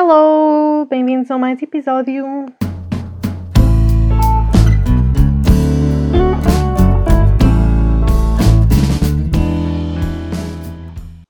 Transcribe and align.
Hello! 0.00 0.86
Bem-vindos 0.88 1.28
a 1.28 1.36
mais 1.36 1.60
episódio. 1.60 2.24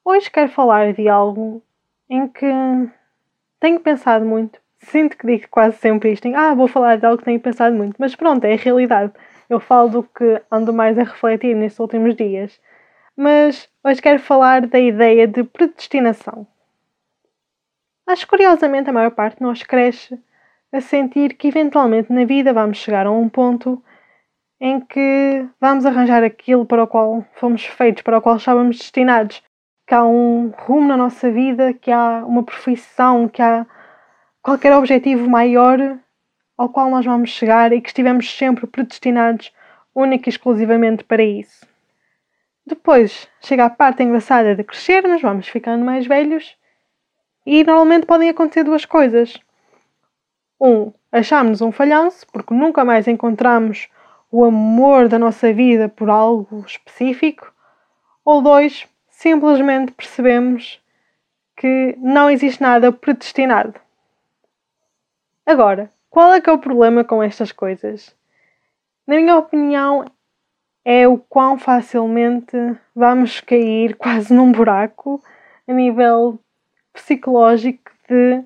Hoje 0.04 0.30
quero 0.30 0.50
falar 0.50 0.92
de 0.92 1.08
algo 1.08 1.62
em 2.10 2.28
que 2.28 2.44
tenho 3.58 3.80
pensado 3.80 4.26
muito. 4.26 4.60
Sinto 4.80 5.16
que 5.16 5.26
digo 5.26 5.46
quase 5.50 5.78
sempre 5.78 6.12
isto: 6.12 6.28
ah, 6.36 6.52
vou 6.54 6.68
falar 6.68 6.98
de 6.98 7.06
algo 7.06 7.16
que 7.16 7.24
tenho 7.24 7.40
pensado 7.40 7.74
muito, 7.74 7.96
mas 7.98 8.14
pronto, 8.14 8.44
é 8.44 8.52
a 8.52 8.56
realidade. 8.58 9.14
Eu 9.48 9.60
falo 9.60 9.88
do 9.88 10.02
que 10.02 10.42
ando 10.52 10.74
mais 10.74 10.98
a 10.98 11.04
refletir 11.04 11.56
nestes 11.56 11.80
últimos 11.80 12.14
dias. 12.14 12.60
Mas 13.16 13.66
hoje 13.82 14.02
quero 14.02 14.18
falar 14.20 14.66
da 14.66 14.78
ideia 14.78 15.26
de 15.26 15.42
predestinação. 15.42 16.46
Que 18.08 18.26
curiosamente 18.26 18.88
a 18.88 18.92
maior 18.92 19.10
parte 19.10 19.36
de 19.36 19.42
nós 19.42 19.62
cresce 19.62 20.18
a 20.72 20.80
sentir 20.80 21.34
que 21.34 21.48
eventualmente 21.48 22.10
na 22.10 22.24
vida 22.24 22.54
vamos 22.54 22.78
chegar 22.78 23.06
a 23.06 23.10
um 23.10 23.28
ponto 23.28 23.82
em 24.58 24.80
que 24.80 25.46
vamos 25.60 25.84
arranjar 25.84 26.24
aquilo 26.24 26.64
para 26.64 26.84
o 26.84 26.86
qual 26.86 27.22
fomos 27.34 27.66
feitos, 27.66 28.02
para 28.02 28.16
o 28.16 28.22
qual 28.22 28.36
estávamos 28.36 28.78
destinados. 28.78 29.42
Que 29.86 29.94
há 29.94 30.04
um 30.04 30.52
rumo 30.56 30.88
na 30.88 30.96
nossa 30.96 31.30
vida, 31.30 31.74
que 31.74 31.90
há 31.90 32.24
uma 32.26 32.42
profissão, 32.42 33.28
que 33.28 33.42
há 33.42 33.66
qualquer 34.42 34.74
objetivo 34.74 35.28
maior 35.28 35.78
ao 36.56 36.70
qual 36.70 36.90
nós 36.90 37.04
vamos 37.04 37.28
chegar 37.28 37.74
e 37.74 37.80
que 37.80 37.88
estivemos 37.88 38.34
sempre 38.34 38.66
predestinados 38.66 39.52
única 39.94 40.28
e 40.28 40.32
exclusivamente 40.32 41.04
para 41.04 41.22
isso. 41.22 41.66
Depois 42.66 43.28
chega 43.40 43.66
a 43.66 43.70
parte 43.70 44.02
engraçada 44.02 44.54
de 44.54 44.64
crescermos, 44.64 45.20
vamos 45.20 45.46
ficando 45.46 45.84
mais 45.84 46.06
velhos 46.06 46.57
e 47.50 47.64
normalmente 47.64 48.04
podem 48.04 48.28
acontecer 48.28 48.62
duas 48.62 48.84
coisas. 48.84 49.40
Um, 50.60 50.92
achamos 51.10 51.62
um 51.62 51.72
falhanço 51.72 52.26
porque 52.30 52.52
nunca 52.52 52.84
mais 52.84 53.08
encontramos 53.08 53.88
o 54.30 54.44
amor 54.44 55.08
da 55.08 55.18
nossa 55.18 55.50
vida 55.50 55.88
por 55.88 56.10
algo 56.10 56.62
específico. 56.66 57.50
Ou 58.22 58.42
dois, 58.42 58.86
simplesmente 59.08 59.92
percebemos 59.92 60.78
que 61.56 61.96
não 61.98 62.28
existe 62.28 62.60
nada 62.60 62.92
predestinado. 62.92 63.80
Agora, 65.46 65.90
qual 66.10 66.34
é 66.34 66.42
que 66.42 66.50
é 66.50 66.52
o 66.52 66.58
problema 66.58 67.02
com 67.02 67.22
estas 67.22 67.50
coisas? 67.50 68.14
Na 69.06 69.16
minha 69.16 69.38
opinião, 69.38 70.04
é 70.84 71.08
o 71.08 71.16
quão 71.16 71.58
facilmente 71.58 72.54
vamos 72.94 73.40
cair 73.40 73.96
quase 73.96 74.34
num 74.34 74.52
buraco 74.52 75.18
a 75.66 75.72
nível 75.72 76.38
psicológico 76.92 77.90
de 78.08 78.44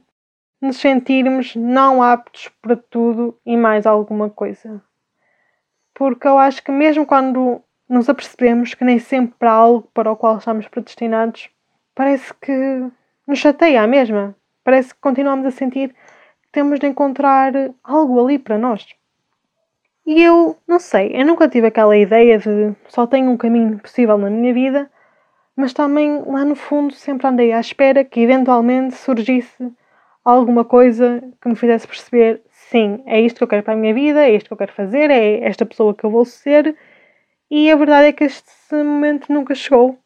nos 0.61 0.77
sentirmos 0.77 1.57
não 1.57 2.03
aptos 2.03 2.49
para 2.63 2.77
tudo 2.77 3.37
e 3.45 3.57
mais 3.57 3.87
alguma 3.87 4.31
coisa. 4.31 4.81
Porque 5.95 6.27
eu 6.27 6.39
acho 6.39 6.63
que 6.63 6.71
mesmo 6.71 7.05
quando 7.05 7.61
nos 7.89 8.09
apercebemos 8.09 8.75
que 8.75 8.85
nem 8.85 8.99
sempre 8.99 9.49
há 9.49 9.53
algo 9.53 9.89
para 9.93 10.11
o 10.11 10.17
qual 10.17 10.39
estamos 10.39 10.69
predestinados, 10.69 11.51
parece 11.95 12.33
que 12.35 12.89
nos 13.27 13.39
chateia 13.39 13.83
a 13.83 13.87
mesma. 13.87 14.35
Parece 14.65 14.95
que 14.95 15.01
continuamos 15.01 15.47
a 15.47 15.51
sentir 15.51 15.89
que 16.43 16.49
temos 16.53 16.79
de 16.79 16.87
encontrar 16.87 17.53
algo 17.83 18.25
ali 18.25 18.39
para 18.39 18.57
nós. 18.57 18.87
E 20.07 20.23
eu 20.23 20.57
não 20.67 20.79
sei, 20.79 21.13
eu 21.15 21.27
nunca 21.27 21.49
tive 21.49 21.69
aquela 21.69 21.97
ideia 21.97 22.39
de 22.39 22.75
só 22.89 23.07
tenho 23.07 23.31
um 23.31 23.37
caminho 23.37 23.79
possível 23.79 24.19
na 24.19 24.31
minha 24.31 24.53
vida 24.53 24.91
mas 25.57 25.73
também 25.73 26.23
lá 26.27 26.45
no 26.45 26.55
fundo 26.55 26.95
sempre 26.95 27.27
andei 27.27 27.53
à 27.53 27.61
espera 27.61 28.05
que 28.05 28.21
eventualmente 28.21 28.95
surgisse 28.95 29.73
alguma 30.25 30.65
coisa 30.65 31.23
que 31.41 31.49
me 31.49 31.57
fizesse 31.57 31.87
perceber: 31.87 32.43
sim, 32.51 33.03
é 33.07 33.21
isto 33.21 33.39
que 33.39 33.45
eu 33.45 33.49
quero 33.49 33.63
para 33.63 33.75
a 33.75 33.77
minha 33.77 33.95
vida, 33.95 34.23
é 34.23 34.35
isto 34.35 34.47
que 34.49 34.53
eu 34.53 34.57
quero 34.57 34.73
fazer, 34.73 35.11
é 35.11 35.41
esta 35.45 35.67
pessoa 35.67 35.95
que 35.95 36.05
eu 36.05 36.11
vou 36.11 36.25
ser. 36.25 36.77
E 37.51 37.71
a 37.71 37.77
verdade 37.77 38.09
é 38.09 38.13
que 38.13 38.25
este 38.25 38.75
momento 38.75 39.33
nunca 39.33 39.55
chegou. 39.55 39.99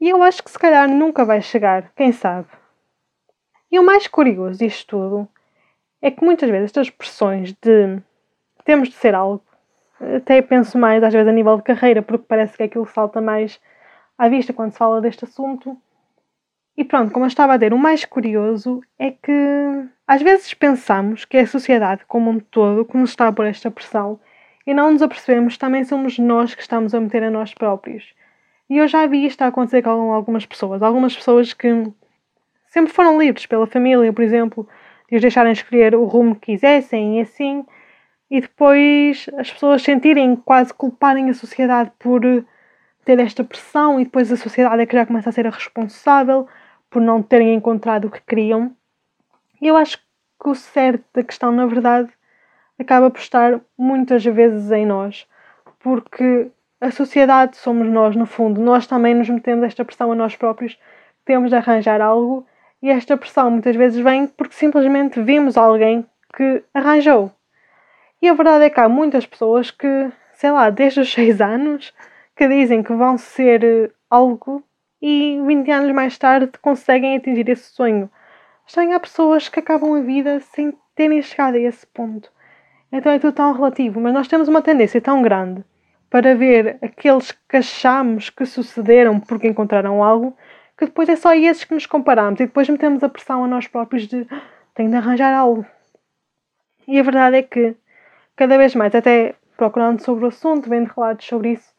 E 0.00 0.08
eu 0.08 0.22
acho 0.22 0.42
que 0.42 0.50
se 0.50 0.58
calhar 0.58 0.88
nunca 0.88 1.24
vai 1.24 1.40
chegar, 1.40 1.92
quem 1.94 2.12
sabe. 2.12 2.48
E 3.70 3.78
o 3.78 3.84
mais 3.84 4.06
curioso 4.06 4.58
disto 4.58 4.86
tudo 4.88 5.28
é 6.02 6.10
que 6.10 6.24
muitas 6.24 6.50
vezes 6.50 6.66
estas 6.66 6.90
pressões 6.90 7.52
de 7.62 8.00
temos 8.64 8.88
de 8.88 8.94
ser 8.96 9.14
algo, 9.14 9.42
até 10.16 10.42
penso 10.42 10.76
mais 10.76 11.02
às 11.02 11.12
vezes 11.12 11.28
a 11.28 11.32
nível 11.32 11.56
de 11.56 11.62
carreira, 11.62 12.02
porque 12.02 12.24
parece 12.28 12.56
que 12.56 12.64
é 12.64 12.66
aquilo 12.66 12.86
salta 12.86 13.20
mais 13.20 13.60
à 14.18 14.28
vista 14.28 14.52
quando 14.52 14.72
se 14.72 14.78
fala 14.78 15.00
deste 15.00 15.24
assunto. 15.24 15.76
E 16.76 16.84
pronto, 16.84 17.12
como 17.12 17.24
eu 17.24 17.28
estava 17.28 17.54
a 17.54 17.56
dizer, 17.56 17.72
o 17.72 17.78
mais 17.78 18.04
curioso 18.04 18.82
é 18.98 19.10
que 19.10 19.32
às 20.06 20.22
vezes 20.22 20.52
pensamos 20.54 21.24
que 21.24 21.36
é 21.36 21.40
a 21.40 21.46
sociedade 21.46 22.04
como 22.06 22.30
um 22.30 22.38
todo 22.38 22.84
que 22.84 22.96
nos 22.96 23.10
está 23.10 23.28
a 23.28 23.32
pôr 23.32 23.46
esta 23.46 23.70
pressão 23.70 24.20
e 24.66 24.74
não 24.74 24.92
nos 24.92 25.02
apercebemos 25.02 25.54
que 25.54 25.58
também 25.58 25.84
somos 25.84 26.18
nós 26.18 26.54
que 26.54 26.60
estamos 26.60 26.94
a 26.94 27.00
meter 27.00 27.22
a 27.22 27.30
nós 27.30 27.54
próprios. 27.54 28.14
E 28.68 28.78
eu 28.78 28.88
já 28.88 29.06
vi 29.06 29.24
isto 29.24 29.42
a 29.42 29.46
acontecer 29.46 29.82
com 29.82 30.12
algumas 30.12 30.44
pessoas. 30.44 30.82
Algumas 30.82 31.14
pessoas 31.16 31.54
que 31.54 31.84
sempre 32.66 32.92
foram 32.92 33.18
livres 33.18 33.46
pela 33.46 33.66
família, 33.66 34.12
por 34.12 34.22
exemplo, 34.22 34.68
de 35.08 35.16
os 35.16 35.22
deixarem 35.22 35.52
escolher 35.52 35.94
o 35.94 36.04
rumo 36.04 36.34
que 36.34 36.52
quisessem 36.52 37.18
e 37.18 37.22
assim, 37.22 37.64
e 38.30 38.40
depois 38.40 39.30
as 39.38 39.52
pessoas 39.52 39.82
sentirem, 39.82 40.34
quase 40.34 40.74
culparem 40.74 41.30
a 41.30 41.34
sociedade 41.34 41.92
por 41.98 42.22
ter 43.06 43.20
esta 43.20 43.44
pressão 43.44 44.00
e 44.00 44.04
depois 44.04 44.30
a 44.32 44.36
sociedade 44.36 44.82
é 44.82 44.84
que 44.84 44.96
já 44.96 45.06
começa 45.06 45.28
a 45.28 45.32
ser 45.32 45.46
a 45.46 45.50
responsável 45.50 46.48
por 46.90 47.00
não 47.00 47.22
terem 47.22 47.54
encontrado 47.54 48.06
o 48.06 48.10
que 48.10 48.20
queriam. 48.20 48.74
E 49.62 49.68
eu 49.68 49.76
acho 49.76 49.98
que 49.98 50.48
o 50.48 50.54
certo 50.56 51.04
da 51.14 51.22
questão, 51.22 51.52
na 51.52 51.66
verdade, 51.66 52.10
acaba 52.78 53.08
por 53.08 53.20
estar 53.20 53.60
muitas 53.78 54.24
vezes 54.24 54.72
em 54.72 54.84
nós, 54.84 55.24
porque 55.78 56.50
a 56.80 56.90
sociedade 56.90 57.56
somos 57.56 57.86
nós, 57.86 58.16
no 58.16 58.26
fundo. 58.26 58.60
Nós 58.60 58.88
também 58.88 59.14
nos 59.14 59.30
metemos 59.30 59.64
esta 59.64 59.84
pressão 59.84 60.10
a 60.10 60.14
nós 60.16 60.34
próprios, 60.34 60.76
temos 61.24 61.50
de 61.50 61.56
arranjar 61.56 62.00
algo, 62.00 62.44
e 62.82 62.90
esta 62.90 63.16
pressão 63.16 63.52
muitas 63.52 63.76
vezes 63.76 64.02
vem 64.02 64.26
porque 64.26 64.54
simplesmente 64.54 65.22
vimos 65.22 65.56
alguém 65.56 66.04
que 66.36 66.64
arranjou. 66.74 67.30
E 68.20 68.28
a 68.28 68.34
verdade 68.34 68.64
é 68.64 68.70
que 68.70 68.80
há 68.80 68.88
muitas 68.88 69.24
pessoas 69.24 69.70
que, 69.70 70.10
sei 70.34 70.50
lá, 70.50 70.70
desde 70.70 71.00
os 71.00 71.12
6 71.14 71.40
anos 71.40 71.94
que 72.36 72.46
dizem 72.46 72.82
que 72.82 72.92
vão 72.92 73.16
ser 73.16 73.64
eh, 73.64 73.90
algo 74.10 74.62
e 75.00 75.40
20 75.46 75.70
anos 75.70 75.92
mais 75.92 76.18
tarde 76.18 76.50
conseguem 76.60 77.16
atingir 77.16 77.48
esse 77.48 77.74
sonho. 77.74 78.10
Estranho 78.66 78.94
há 78.94 79.00
pessoas 79.00 79.48
que 79.48 79.60
acabam 79.60 79.94
a 79.94 80.00
vida 80.00 80.38
sem 80.40 80.76
terem 80.94 81.22
chegado 81.22 81.54
a 81.54 81.60
esse 81.60 81.86
ponto. 81.86 82.30
Então 82.92 83.10
é 83.10 83.18
tudo 83.18 83.32
tão 83.34 83.52
relativo, 83.52 84.00
mas 84.00 84.12
nós 84.12 84.28
temos 84.28 84.48
uma 84.48 84.60
tendência 84.60 85.00
tão 85.00 85.22
grande 85.22 85.64
para 86.10 86.34
ver 86.34 86.78
aqueles 86.82 87.32
que 87.32 87.56
achamos 87.56 88.30
que 88.30 88.44
sucederam 88.44 89.18
porque 89.18 89.48
encontraram 89.48 90.02
algo, 90.02 90.36
que 90.78 90.86
depois 90.86 91.08
é 91.08 91.16
só 91.16 91.34
esses 91.34 91.64
que 91.64 91.74
nos 91.74 91.86
comparamos 91.86 92.38
e 92.40 92.46
depois 92.46 92.68
metemos 92.68 93.02
a 93.02 93.08
pressão 93.08 93.44
a 93.44 93.48
nós 93.48 93.66
próprios 93.66 94.06
de 94.06 94.26
ah, 94.30 94.42
tenho 94.74 94.90
de 94.90 94.96
arranjar 94.96 95.34
algo. 95.34 95.66
E 96.86 96.98
a 97.00 97.02
verdade 97.02 97.36
é 97.38 97.42
que, 97.42 97.74
cada 98.36 98.56
vez 98.56 98.74
mais, 98.74 98.94
até 98.94 99.34
procurando 99.56 100.00
sobre 100.00 100.24
o 100.24 100.28
assunto, 100.28 100.68
vendo 100.68 100.92
relatos 100.94 101.26
sobre 101.26 101.52
isso, 101.52 101.75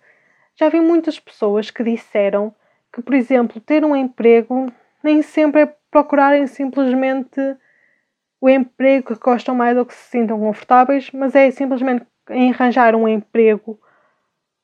já 0.58 0.70
vi 0.70 0.82
muitas 0.82 1.20
pessoas 1.20 1.70
que 1.70 1.84
disseram 1.84 2.54
que, 2.92 3.02
por 3.02 3.14
exemplo, 3.14 3.62
ter 3.62 3.86
um 3.86 3.96
emprego 3.96 4.66
nem 5.04 5.22
sempre 5.22 5.62
é 5.62 5.76
procurarem 5.92 6.48
simplesmente 6.48 7.40
o 8.42 8.50
emprego 8.50 9.16
que 9.16 9.24
gostam 9.24 9.56
mais 9.56 9.78
ou 9.78 9.86
que 9.86 9.94
se 9.94 10.10
sintam 10.10 10.40
confortáveis, 10.40 11.10
mas 11.12 11.36
é 11.36 11.50
simplesmente 11.52 12.06
arranjar 12.28 12.96
um 12.96 13.08
emprego 13.08 13.80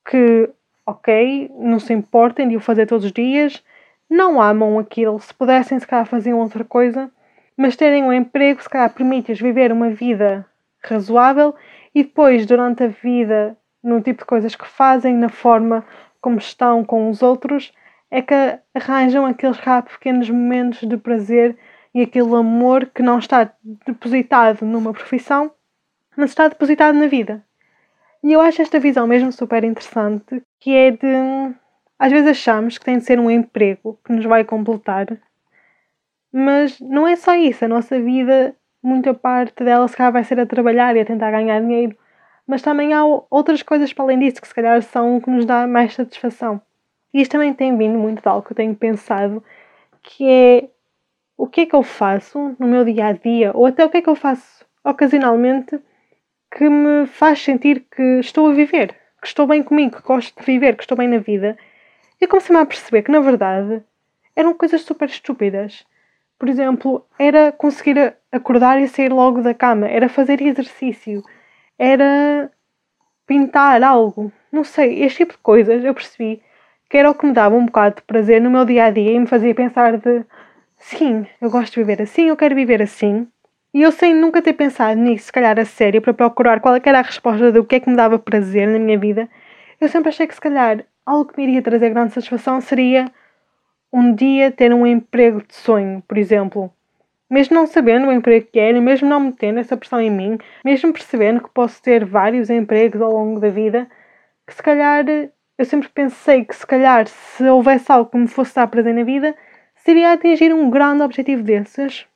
que, 0.09 0.50
ok, 0.86 1.50
não 1.56 1.80
se 1.80 1.94
importem 1.94 2.50
de 2.50 2.58
o 2.58 2.60
fazer 2.60 2.88
todos 2.88 3.06
os 3.06 3.12
dias, 3.12 3.64
não 4.10 4.42
amam 4.42 4.78
aquilo, 4.78 5.20
se 5.20 5.34
pudessem, 5.34 5.80
se 5.80 5.88
calhar 5.88 6.06
faziam 6.06 6.40
outra 6.40 6.64
coisa, 6.64 7.10
mas 7.56 7.75
terem 7.75 8.04
um 8.04 8.13
emprego, 8.13 8.62
se 8.62 8.69
calhar, 8.69 8.90
permite-lhes 8.90 9.40
viver 9.40 9.72
uma 9.72 9.90
vida 9.90 10.45
razoável 10.84 11.56
e 11.95 12.04
depois, 12.04 12.45
durante 12.45 12.84
a 12.84 12.88
vida, 12.88 13.57
no 13.83 14.01
tipo 14.01 14.19
de 14.19 14.25
coisas 14.25 14.56
que 14.56 14.68
fazem, 14.68 15.15
na 15.15 15.30
forma 15.30 15.85
como 16.21 16.38
estão 16.38 16.85
com 16.85 17.09
os 17.09 17.21
outros, 17.21 17.74
é 18.09 18.21
que 18.21 18.33
arranjam 18.74 19.25
aqueles 19.25 19.57
pequenos 19.91 20.30
momentos 20.30 20.88
de 20.88 20.95
prazer 20.97 21.57
e 21.94 22.01
aquele 22.01 22.35
amor 22.35 22.85
que 22.85 23.03
não 23.03 23.19
está 23.19 23.51
depositado 23.85 24.65
numa 24.65 24.94
profissão, 24.94 25.51
mas 26.15 26.30
está 26.30 26.47
depositado 26.47 26.95
na 26.95 27.07
vida. 27.07 27.44
E 28.24 28.31
eu 28.31 28.39
acho 28.39 28.62
esta 28.62 28.80
visão 28.80 29.06
mesmo 29.06 29.31
super 29.31 29.63
interessante, 29.63 30.41
que 30.59 30.74
é 30.74 30.91
de 30.91 31.53
às 32.00 32.12
vezes 32.12 32.30
achamos 32.30 32.77
que 32.77 32.85
tem 32.85 32.97
de 32.97 33.03
ser 33.06 33.19
um 33.19 33.30
emprego 33.30 34.00
que 34.06 34.13
nos 34.13 34.25
vai 34.25 34.44
completar, 34.44 35.07
mas 36.31 36.80
não 36.80 37.07
é 37.07 37.15
só 37.15 37.35
isso. 37.35 37.63
A 37.63 37.68
nossa 37.68 38.00
vida, 38.00 38.56
muita 38.81 39.13
parte 39.13 39.63
dela 39.63 39.88
se 39.88 39.95
calhar 39.95 40.12
vai 40.12 40.24
ser 40.24 40.39
a 40.39 40.45
trabalhar 40.45 40.95
e 40.95 41.01
a 41.01 41.06
tentar 41.06 41.31
ganhar 41.31 41.59
dinheiro 41.62 41.97
mas 42.48 42.62
também 42.62 42.94
há 42.94 43.04
outras 43.30 43.63
coisas 43.63 43.94
para 43.94 44.06
além 44.06 44.19
disso 44.19 44.42
que 44.42 44.48
se 44.48 44.54
calhar 44.54 44.81
são 44.81 45.18
o 45.18 45.22
que 45.22 45.30
nos 45.30 45.45
dá 45.45 45.66
mais 45.68 45.94
satisfação. 45.94 46.62
E 47.13 47.22
isto 47.22 47.31
também 47.31 47.54
tem 47.54 47.78
vindo 47.78 47.98
muito 47.98 48.22
de 48.22 48.28
algo 48.28 48.45
que 48.45 48.51
eu 48.51 48.57
tenho 48.57 48.75
pensado, 48.75 49.44
que 50.01 50.28
é 50.28 50.69
o 51.38 51.48
que 51.48 51.62
é 51.62 51.66
que 51.66 51.75
eu 51.75 51.84
faço 51.84 52.56
no 52.60 52.68
meu 52.68 52.84
dia 52.86 53.07
a 53.07 53.12
dia, 53.12 53.51
ou 53.54 53.66
até 53.66 53.86
o 53.86 53.90
que 53.90 53.98
é 53.98 54.01
que 54.01 54.10
eu 54.10 54.16
faço 54.16 54.66
ocasionalmente 54.84 55.80
que 56.56 56.69
me 56.69 57.07
faz 57.07 57.42
sentir 57.42 57.86
que 57.90 58.19
estou 58.19 58.50
a 58.50 58.54
viver, 58.54 58.95
que 59.22 59.28
estou 59.28 59.48
bem 59.48 59.63
comigo, 59.63 59.98
que 59.98 60.04
gosto 60.04 60.38
de 60.40 60.45
viver, 60.45 60.75
que 60.75 60.84
estou 60.84 60.98
bem 60.98 61.07
na 61.07 61.18
vida. 61.18 61.57
Eu 62.22 62.28
comecei-me 62.28 62.62
a 62.62 62.66
perceber 62.66 63.01
que, 63.01 63.12
na 63.12 63.19
verdade, 63.19 63.84
eram 64.36 64.54
coisas 64.54 64.81
super 64.81 65.10
estúpidas. 65.10 65.86
Por 66.38 66.50
exemplo, 66.50 67.06
era 67.18 67.51
conseguir 67.51 68.16
acordar 68.31 68.80
e 68.81 68.88
sair 68.88 69.12
logo 69.12 69.42
da 69.42 69.54
cama, 69.54 69.88
era 69.88 70.10
fazer 70.10 70.42
exercício, 70.42 71.24
era 71.78 72.52
pintar 73.25 73.84
algo. 73.84 74.31
Não 74.52 74.64
sei, 74.64 75.04
este 75.04 75.20
tipo 75.20 75.34
de 75.34 75.40
coisas 75.40 75.84
eu 75.84 75.94
percebi 75.94 76.42
que 76.90 76.98
era 76.98 77.10
o 77.10 77.16
que 77.16 77.25
me 77.25 77.34
dava 77.34 77.56
um 77.56 77.66
bocado 77.66 77.96
de 77.96 78.02
prazer 78.04 78.40
no 78.42 78.52
meu 78.52 78.66
dia 78.66 78.86
a 78.86 78.92
dia 78.92 79.14
e 79.14 79.20
me 79.20 79.25
fazia 79.25 79.56
pensar 79.56 79.98
de 79.98 80.24
sim, 80.78 81.25
eu 81.42 81.50
gosto 81.50 81.74
de 81.74 81.80
viver 81.80 82.02
assim, 82.02 82.28
eu 82.28 82.38
quero 82.38 82.54
viver 82.54 82.81
assim. 82.81 83.28
E 83.74 83.81
eu 83.81 83.92
sem 83.92 84.14
nunca 84.14 84.42
ter 84.42 84.54
pensado 84.54 85.00
nisso, 85.00 85.25
se 85.25 85.31
calhar 85.31 85.60
a 85.60 85.66
sério, 85.66 86.02
para 86.02 86.14
procurar 86.14 86.60
qual 86.60 86.75
é 86.75 86.81
era 86.86 87.00
a 87.00 87.02
resposta 87.02 87.52
do 87.52 87.66
que 87.66 87.76
é 87.76 87.80
que 87.80 87.90
me 87.90 87.96
dava 87.96 88.19
prazer 88.19 88.68
na 88.68 88.78
minha 88.78 89.00
vida, 89.00 89.28
eu 89.81 89.90
sempre 89.90 90.10
achei 90.10 90.28
que 90.28 90.36
se 90.36 90.42
calhar 90.42 90.86
algo 91.04 91.26
que 91.26 91.38
me 91.38 91.48
iria 91.48 91.62
trazer 91.64 91.90
grande 91.90 92.14
satisfação 92.14 92.62
seria 92.62 93.12
um 93.92 94.14
dia 94.14 94.52
ter 94.52 94.74
um 94.74 94.86
emprego 94.86 95.42
de 95.42 95.56
sonho, 95.56 96.04
por 96.08 96.18
exemplo. 96.18 96.72
Mesmo 97.30 97.56
não 97.56 97.66
sabendo 97.66 98.08
o 98.08 98.12
emprego 98.12 98.46
que 98.46 98.54
quero, 98.54 98.81
mesmo 98.81 99.08
não 99.08 99.20
metendo 99.20 99.60
essa 99.60 99.75
pressão 99.75 100.00
em 100.00 100.12
mim, 100.12 100.38
mesmo 100.64 100.94
percebendo 100.94 101.42
que 101.42 101.50
posso 101.50 101.81
ter 101.81 102.06
vários 102.06 102.50
empregos 102.50 103.02
ao 103.02 103.12
longo 103.12 103.40
da 103.40 103.50
vida, 103.50 103.90
que 104.46 104.54
se 104.54 104.62
calhar 104.62 105.06
eu 105.58 105.66
sempre 105.66 105.88
pensei 105.90 106.44
que 106.44 106.56
se 106.56 106.66
calhar 106.66 107.08
se 107.08 107.44
houvesse 107.44 107.92
algo 107.92 108.10
que 108.10 108.18
me 108.18 108.28
fosse 108.28 108.56
dar 108.56 108.68
prazer 108.68 108.94
na 108.94 109.04
vida, 109.04 109.36
seria 109.75 110.12
atingir 110.12 110.54
um 110.54 110.70
grande 110.70 111.04
objetivo 111.04 111.44
desses, 111.44 112.08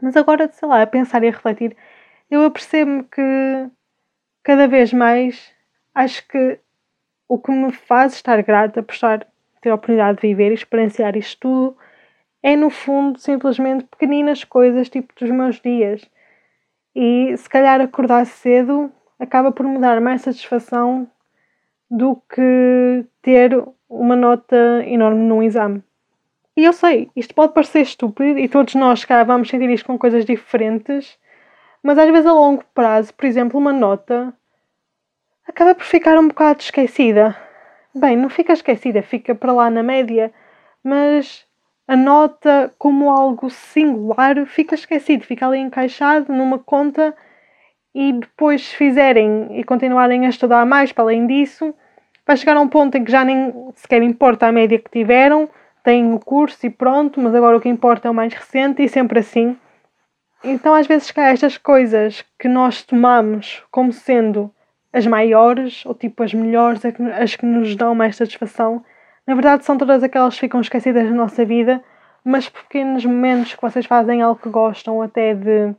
mas 0.00 0.16
agora, 0.16 0.48
sei 0.52 0.68
lá, 0.68 0.82
a 0.82 0.86
pensar 0.86 1.22
e 1.24 1.28
a 1.28 1.30
refletir, 1.30 1.76
eu 2.30 2.44
apercebo-me 2.44 3.04
que 3.04 3.70
cada 4.42 4.68
vez 4.68 4.92
mais 4.92 5.52
acho 5.94 6.26
que 6.28 6.60
o 7.28 7.38
que 7.38 7.50
me 7.50 7.72
faz 7.72 8.14
estar 8.14 8.40
grata 8.42 8.82
por 8.82 8.92
estar, 8.92 9.26
ter 9.60 9.70
a 9.70 9.74
oportunidade 9.74 10.20
de 10.20 10.28
viver 10.28 10.50
e 10.50 10.54
experienciar 10.54 11.16
isto 11.16 11.40
tudo 11.40 11.76
é 12.42 12.56
no 12.56 12.70
fundo 12.70 13.18
simplesmente 13.18 13.84
pequeninas 13.84 14.44
coisas 14.44 14.88
tipo 14.88 15.12
dos 15.18 15.30
meus 15.30 15.60
dias. 15.60 16.02
E 16.94 17.36
se 17.36 17.48
calhar 17.48 17.80
acordar 17.80 18.24
cedo 18.26 18.92
acaba 19.18 19.52
por 19.52 19.66
me 19.66 19.78
dar 19.78 20.00
mais 20.00 20.22
satisfação 20.22 21.08
do 21.90 22.16
que 22.28 23.04
ter 23.22 23.62
uma 23.88 24.14
nota 24.14 24.56
enorme 24.86 25.22
num 25.22 25.42
exame. 25.42 25.82
E 26.56 26.64
eu 26.64 26.72
sei, 26.72 27.10
isto 27.14 27.34
pode 27.34 27.54
parecer 27.54 27.82
estúpido 27.82 28.38
e 28.38 28.48
todos 28.48 28.74
nós 28.74 29.04
cá 29.04 29.22
vamos 29.22 29.48
sentir 29.48 29.70
isto 29.70 29.86
com 29.86 29.96
coisas 29.96 30.24
diferentes, 30.24 31.16
mas 31.82 31.96
às 31.98 32.10
vezes 32.10 32.26
a 32.26 32.32
longo 32.32 32.64
prazo, 32.74 33.14
por 33.14 33.26
exemplo, 33.26 33.58
uma 33.58 33.72
nota 33.72 34.34
acaba 35.46 35.74
por 35.74 35.84
ficar 35.84 36.18
um 36.18 36.28
bocado 36.28 36.60
esquecida. 36.60 37.36
Bem, 37.94 38.16
não 38.16 38.28
fica 38.28 38.52
esquecida, 38.52 39.02
fica 39.02 39.34
para 39.34 39.52
lá 39.52 39.70
na 39.70 39.82
média, 39.82 40.32
mas 40.82 41.47
a 41.88 41.96
nota 41.96 42.70
como 42.78 43.10
algo 43.10 43.48
singular 43.48 44.44
fica 44.44 44.74
esquecido, 44.74 45.24
fica 45.24 45.46
ali 45.46 45.58
encaixado 45.58 46.30
numa 46.30 46.58
conta 46.58 47.16
e 47.94 48.12
depois 48.12 48.68
se 48.68 48.76
fizerem 48.76 49.58
e 49.58 49.64
continuarem 49.64 50.26
a 50.26 50.28
estudar 50.28 50.66
mais 50.66 50.92
para 50.92 51.04
além 51.04 51.26
disso, 51.26 51.74
vai 52.26 52.36
chegar 52.36 52.58
a 52.58 52.60
um 52.60 52.68
ponto 52.68 52.94
em 52.96 53.02
que 53.02 53.10
já 53.10 53.24
nem 53.24 53.72
sequer 53.74 54.02
importa 54.02 54.46
a 54.46 54.52
média 54.52 54.78
que 54.78 54.90
tiveram, 54.90 55.48
têm 55.82 56.12
o 56.12 56.20
curso 56.20 56.66
e 56.66 56.70
pronto, 56.70 57.18
mas 57.22 57.34
agora 57.34 57.56
o 57.56 57.60
que 57.60 57.70
importa 57.70 58.06
é 58.06 58.10
o 58.10 58.14
mais 58.14 58.34
recente 58.34 58.82
e 58.82 58.88
sempre 58.88 59.20
assim. 59.20 59.56
Então, 60.44 60.74
às 60.74 60.86
vezes, 60.86 61.10
cá 61.10 61.30
estas 61.30 61.56
coisas 61.56 62.22
que 62.38 62.46
nós 62.48 62.82
tomamos 62.82 63.64
como 63.70 63.92
sendo 63.92 64.52
as 64.92 65.06
maiores 65.06 65.84
ou 65.86 65.94
tipo 65.94 66.22
as 66.22 66.34
melhores, 66.34 66.82
as 67.18 67.34
que 67.34 67.46
nos 67.46 67.74
dão 67.74 67.94
mais 67.94 68.16
satisfação, 68.16 68.84
na 69.28 69.34
verdade 69.34 69.62
são 69.62 69.76
todas 69.76 70.02
aquelas 70.02 70.32
que 70.32 70.40
ficam 70.40 70.58
esquecidas 70.58 71.04
na 71.04 71.14
nossa 71.14 71.44
vida, 71.44 71.84
mas 72.24 72.48
pequenos 72.48 73.04
momentos 73.04 73.54
que 73.54 73.60
vocês 73.60 73.84
fazem 73.84 74.22
algo 74.22 74.40
que 74.40 74.48
gostam, 74.48 75.02
até 75.02 75.34
de 75.34 75.74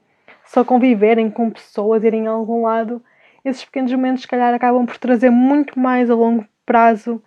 só 0.46 0.64
conviverem 0.64 1.32
com 1.32 1.50
pessoas, 1.50 2.04
irem 2.04 2.28
a 2.28 2.32
algum 2.32 2.62
lado, 2.62 3.04
esses 3.44 3.66
pequenos 3.66 3.92
momentos, 3.92 4.22
se 4.22 4.28
calhar, 4.28 4.54
acabam 4.54 4.86
por 4.86 5.00
trazer 5.00 5.32
muito 5.32 5.80
mais 5.80 6.12
a 6.12 6.14
longo 6.14 6.46
prazo 6.64 7.20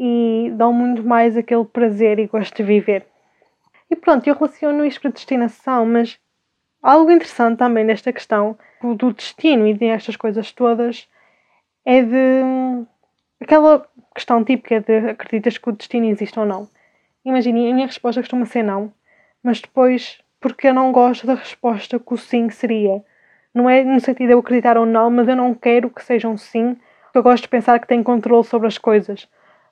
e 0.00 0.50
dão 0.54 0.72
muito 0.72 1.02
mais 1.02 1.36
aquele 1.36 1.66
prazer 1.66 2.18
e 2.18 2.26
gosto 2.26 2.56
de 2.56 2.62
viver. 2.62 3.06
E 3.90 3.96
pronto, 3.96 4.26
eu 4.26 4.34
relaciono 4.34 4.86
isto 4.86 5.02
com 5.02 5.08
a 5.08 5.10
destinação, 5.10 5.84
mas 5.84 6.18
algo 6.82 7.10
interessante 7.10 7.58
também 7.58 7.84
nesta 7.84 8.10
questão 8.10 8.56
do 8.96 9.12
destino 9.12 9.66
e 9.66 9.74
destas 9.74 10.16
coisas 10.16 10.50
todas 10.50 11.06
é 11.84 12.00
de 12.00 12.86
aquela 13.40 13.86
questão 14.14 14.44
típica 14.44 14.80
de 14.80 15.10
acreditas 15.10 15.58
que 15.58 15.68
o 15.68 15.72
destino 15.72 16.06
existe 16.06 16.38
ou 16.38 16.46
não. 16.46 16.68
Imaginem, 17.24 17.70
a 17.70 17.74
minha 17.74 17.86
resposta 17.86 18.20
costuma 18.20 18.46
ser 18.46 18.62
não, 18.62 18.92
mas 19.42 19.60
depois, 19.60 20.18
porque 20.40 20.68
eu 20.68 20.74
não 20.74 20.92
gosto 20.92 21.26
da 21.26 21.34
resposta 21.34 21.98
que 21.98 22.14
o 22.14 22.16
sim 22.16 22.48
seria. 22.50 23.02
Não 23.54 23.68
é 23.68 23.82
no 23.84 24.00
sentido 24.00 24.28
de 24.28 24.32
eu 24.34 24.38
acreditar 24.38 24.76
ou 24.76 24.86
não, 24.86 25.10
mas 25.10 25.28
eu 25.28 25.36
não 25.36 25.54
quero 25.54 25.90
que 25.90 26.04
seja 26.04 26.28
um 26.28 26.36
sim, 26.36 26.76
porque 27.04 27.18
eu 27.18 27.22
gosto 27.22 27.42
de 27.42 27.48
pensar 27.48 27.78
que 27.78 27.88
tenho 27.88 28.04
controle 28.04 28.44
sobre 28.44 28.68
as 28.68 28.78
coisas 28.78 29.28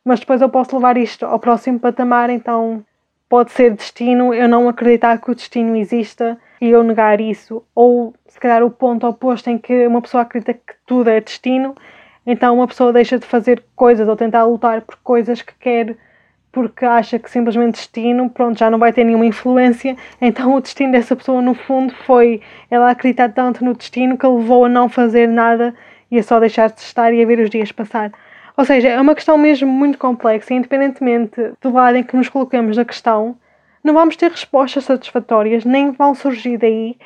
mas 0.07 0.21
depois 0.21 0.41
eu 0.41 0.49
posso 0.49 0.77
levar 0.77 0.97
isto 0.97 1.27
ao 1.27 1.41
próximo 1.41 1.81
patamar, 1.81 2.31
então 2.31 2.85
pode 3.29 3.51
ser 3.51 3.73
destino 3.75 4.33
eu 4.33 4.49
não 4.49 4.69
acreditar 4.69 5.21
que 5.21 5.33
o 5.33 5.35
destino 5.35 5.75
exista 5.75 6.39
e 6.61 6.71
eu 6.71 6.85
negar 6.85 7.21
isso, 7.21 7.65
ou 7.75 8.15
se 8.29 8.39
calhar 8.39 8.63
o 8.63 8.71
ponto 8.71 9.05
oposto 9.05 9.51
em 9.51 9.59
que 9.59 9.85
uma 9.85 10.01
pessoa 10.01 10.23
acredita 10.23 10.55
que 10.55 10.75
tudo 10.87 11.11
é 11.11 11.21
destino, 11.21 11.75
então 12.27 12.57
uma 12.57 12.67
pessoa 12.67 12.93
deixa 12.93 13.19
de 13.19 13.27
fazer 13.27 13.63
coisas 13.75 14.09
ou 14.09 14.17
tentar 14.17 14.45
lutar 14.45 14.81
por 14.81 14.97
coisas 14.97 15.43
que 15.43 15.55
quer 15.59 15.97
porque 16.57 16.87
acha 16.87 17.19
que 17.19 17.31
simplesmente 17.31 17.75
destino, 17.75 18.31
pronto, 18.31 18.59
já 18.59 18.71
não 18.71 18.79
vai 18.79 18.91
ter 18.91 19.05
nenhuma 19.05 19.27
influência, 19.27 19.95
então 20.19 20.55
o 20.55 20.61
destino 20.61 20.91
dessa 20.91 21.15
pessoa 21.15 21.43
no 21.43 21.53
fundo 21.53 21.93
foi 22.07 22.41
ela 22.71 22.91
acreditar 22.91 23.29
tanto 23.29 23.63
no 23.63 23.75
destino 23.75 24.17
que 24.17 24.27
levou 24.27 24.65
a 24.65 24.69
não 24.69 24.89
fazer 24.89 25.29
nada 25.29 25.75
e 26.11 26.19
a 26.19 26.23
só 26.23 26.41
deixar 26.41 26.71
de 26.71 26.81
estar 26.81 27.13
e 27.13 27.23
a 27.23 27.27
ver 27.27 27.41
os 27.41 27.51
dias 27.51 27.71
passar. 27.73 28.11
Ou 28.57 28.65
seja, 28.65 28.89
é 28.89 28.99
uma 28.99 29.15
questão 29.15 29.37
mesmo 29.37 29.71
muito 29.71 29.99
complexa 29.99 30.55
e, 30.55 30.57
independentemente 30.57 31.53
do 31.61 31.71
lado 31.71 31.99
em 31.99 32.03
que 32.03 32.17
nos 32.17 32.31
colocamos 32.31 32.75
da 32.75 32.87
questão, 32.87 33.37
não 33.85 33.93
vamos 33.93 34.17
ter 34.17 34.31
respostas 34.31 34.85
satisfatórias, 34.85 35.63
nem 35.63 35.91
vão 35.91 36.15
surgir 36.15 36.57
daí 36.57 36.97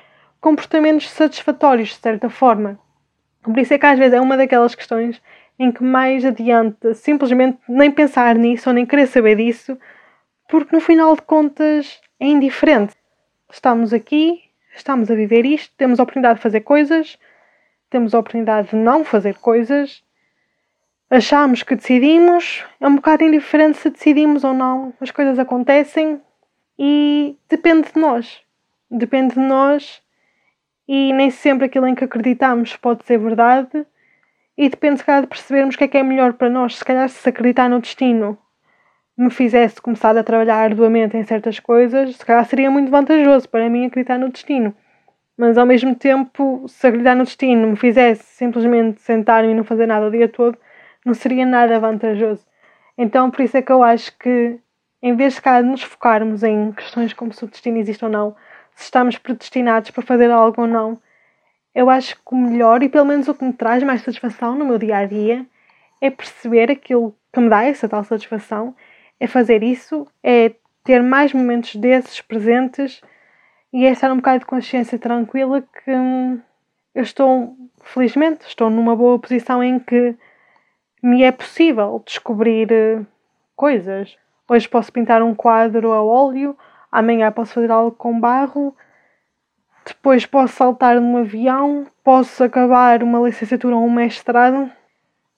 comportamentos 0.41 1.11
satisfatórios, 1.11 1.89
de 1.89 1.97
certa 1.97 2.31
forma. 2.31 2.79
Por 3.43 3.59
isso 3.59 3.75
é 3.75 3.79
que 3.79 3.87
às 3.87 3.99
vezes 3.99 4.15
é 4.15 4.21
uma 4.21 4.37
daquelas 4.37 4.75
questões 4.75 5.21
em 5.59 5.71
que 5.71 5.83
mais 5.83 6.25
adianta 6.25 6.95
simplesmente 6.95 7.59
nem 7.69 7.91
pensar 7.91 8.35
nisso 8.35 8.71
ou 8.71 8.75
nem 8.75 8.87
querer 8.87 9.07
saber 9.07 9.37
disso, 9.37 9.79
porque 10.49 10.75
no 10.75 10.81
final 10.81 11.15
de 11.15 11.23
contas 11.23 12.01
é 12.19 12.27
indiferente. 12.27 12.95
Estamos 13.51 13.93
aqui, 13.93 14.43
estamos 14.75 15.11
a 15.11 15.15
viver 15.15 15.45
isto, 15.45 15.75
temos 15.77 16.01
a 16.01 16.03
oportunidade 16.03 16.37
de 16.37 16.43
fazer 16.43 16.61
coisas, 16.61 17.19
temos 17.89 18.15
a 18.15 18.19
oportunidade 18.19 18.71
de 18.71 18.77
não 18.77 19.05
fazer 19.05 19.35
coisas 19.37 20.03
achamos 21.11 21.65
que 21.65 21.75
decidimos, 21.75 22.65
é 22.81 22.87
um 22.87 22.95
bocado 22.95 23.25
indiferente 23.25 23.79
se 23.79 23.91
decidimos 23.91 24.45
ou 24.45 24.55
não. 24.55 24.95
As 25.01 25.11
coisas 25.11 25.39
acontecem 25.39 26.23
e 26.79 27.37
depende 27.49 27.93
de 27.93 28.01
nós. 28.01 28.41
Depende 28.89 29.35
de 29.35 29.41
nós 29.41 30.01
e 30.93 31.13
nem 31.13 31.31
sempre 31.31 31.67
aquilo 31.67 31.87
em 31.87 31.95
que 31.95 32.03
acreditamos 32.03 32.75
pode 32.75 33.05
ser 33.05 33.17
verdade. 33.17 33.87
E 34.59 34.69
depende, 34.69 34.99
se 34.99 35.05
calhar, 35.05 35.23
de 35.23 35.29
percebermos 35.29 35.77
o 35.77 35.79
que 35.79 35.85
é 35.85 35.89
que 35.89 35.97
é 35.97 36.03
melhor 36.03 36.33
para 36.33 36.51
nós. 36.51 36.79
Se 36.79 36.85
calhar, 36.85 37.09
se 37.09 37.29
acreditar 37.29 37.71
no 37.71 37.81
destino 37.81 38.37
me 39.17 39.31
fizesse 39.31 39.81
começar 39.81 40.17
a 40.19 40.25
trabalhar 40.25 40.57
arduamente 40.57 41.17
em 41.17 41.23
certas 41.23 41.61
coisas, 41.61 42.17
se 42.17 42.27
calhar 42.27 42.45
seria 42.45 42.71
muito 42.73 42.91
vantajoso 42.91 43.49
para 43.49 43.71
mim 43.71 43.87
acreditar 43.87 44.19
no 44.19 44.31
destino. 44.31 44.75
Mas 45.39 45.57
ao 45.57 45.65
mesmo 45.65 45.95
tempo, 45.95 46.65
se 46.67 46.85
acreditar 46.85 47.15
no 47.15 47.23
destino 47.23 47.69
me 47.69 47.77
fizesse 47.77 48.25
simplesmente 48.25 49.01
sentar-me 49.01 49.53
e 49.53 49.55
não 49.55 49.63
fazer 49.63 49.87
nada 49.87 50.09
o 50.09 50.11
dia 50.11 50.29
todo, 50.29 50.59
não 51.07 51.15
seria 51.15 51.47
nada 51.47 51.79
vantajoso. 51.79 52.45
Então, 52.99 53.31
por 53.31 53.43
isso 53.43 53.57
é 53.57 53.63
que 53.63 53.71
eu 53.71 53.85
acho 53.85 54.19
que, 54.19 54.59
em 55.01 55.15
vez 55.15 55.35
de 55.35 55.43
cá 55.43 55.63
nos 55.63 55.85
focarmos 55.85 56.43
em 56.43 56.73
questões 56.73 57.13
como 57.13 57.33
se 57.33 57.45
o 57.45 57.49
destino 57.49 57.79
existe 57.79 58.05
ou 58.05 58.11
não, 58.11 58.35
se 58.81 58.85
estamos 58.85 59.19
predestinados 59.19 59.91
para 59.91 60.03
fazer 60.03 60.31
algo 60.31 60.63
ou 60.63 60.67
não, 60.67 60.99
eu 61.75 61.91
acho 61.91 62.17
que 62.17 62.23
o 62.33 62.37
melhor, 62.37 62.83
e 62.83 62.89
pelo 62.89 63.05
menos 63.05 63.29
o 63.29 63.35
que 63.35 63.45
me 63.45 63.53
traz 63.53 63.83
mais 63.83 64.01
satisfação 64.01 64.57
no 64.57 64.65
meu 64.65 64.79
dia 64.79 64.97
a 64.97 65.07
dia, 65.07 65.47
é 66.01 66.09
perceber 66.09 66.71
aquilo 66.71 67.15
que 67.31 67.41
me 67.41 67.51
dá 67.51 67.63
essa 67.63 67.87
tal 67.87 68.03
satisfação, 68.03 68.75
é 69.21 69.27
fazer 69.27 69.63
isso, 69.63 70.07
é 70.23 70.55
ter 70.83 71.03
mais 71.03 71.35
momentos 71.35 71.77
desses 71.77 72.23
presentes 72.23 73.03
e 73.71 73.85
é 73.85 73.91
estar 73.91 74.11
um 74.11 74.17
bocado 74.17 74.41
de 74.41 74.47
consciência 74.47 74.99
tranquila 74.99 75.61
que 75.61 75.91
hum, 75.91 76.41
eu 76.95 77.03
estou, 77.03 77.55
felizmente, 77.83 78.47
estou 78.47 78.71
numa 78.71 78.97
boa 78.97 79.19
posição 79.19 79.63
em 79.63 79.79
que 79.79 80.17
me 81.03 81.23
é 81.23 81.31
possível 81.31 82.03
descobrir 82.07 82.73
uh, 82.73 83.07
coisas. 83.55 84.17
Hoje 84.49 84.67
posso 84.67 84.91
pintar 84.91 85.23
um 85.23 85.35
quadro 85.35 85.93
a 85.93 86.03
óleo, 86.03 86.57
amanhã 86.91 87.31
posso 87.31 87.55
fazer 87.55 87.71
algo 87.71 87.93
com 87.93 88.19
barro, 88.19 88.75
depois 89.87 90.27
posso 90.27 90.55
saltar 90.55 91.01
num 91.01 91.17
avião, 91.17 91.87
posso 92.05 92.45
acabar 92.45 93.03
uma 93.03 93.21
licenciatura 93.21 93.77
ou 93.77 93.85
um 93.85 93.91
mestrado. 93.91 94.71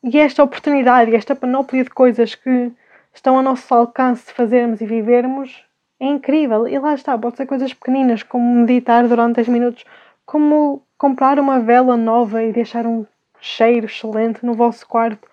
E 0.03 0.19
esta 0.19 0.43
oportunidade, 0.43 1.15
esta 1.15 1.35
panóplia 1.35 1.85
de 1.85 1.91
coisas 1.91 2.35
que 2.35 2.73
estão 3.15 3.37
ao 3.37 3.43
nosso 3.43 3.73
alcance 3.73 4.27
de 4.27 4.33
fazermos 4.33 4.81
e 4.81 4.87
vivermos 4.87 5.65
é 6.01 6.07
incrível. 6.07 6.67
E 6.67 6.79
lá 6.79 6.95
está, 6.95 7.17
pode 7.17 7.37
ser 7.37 7.47
coisas 7.47 7.73
pequeninas, 7.73 8.23
como 8.23 8.45
meditar 8.45 9.07
durante 9.07 9.37
10 9.37 9.49
minutos, 9.49 9.85
como 10.27 10.83
comprar 10.99 11.39
uma 11.39 11.61
vela 11.61 11.97
nova 11.97 12.43
e 12.43 12.53
deixar 12.53 12.87
um 12.87 13.07
cheiro 13.41 13.87
excelente 13.87 14.45
no 14.45 14.55
vosso 14.55 14.87
quarto. 14.87 15.29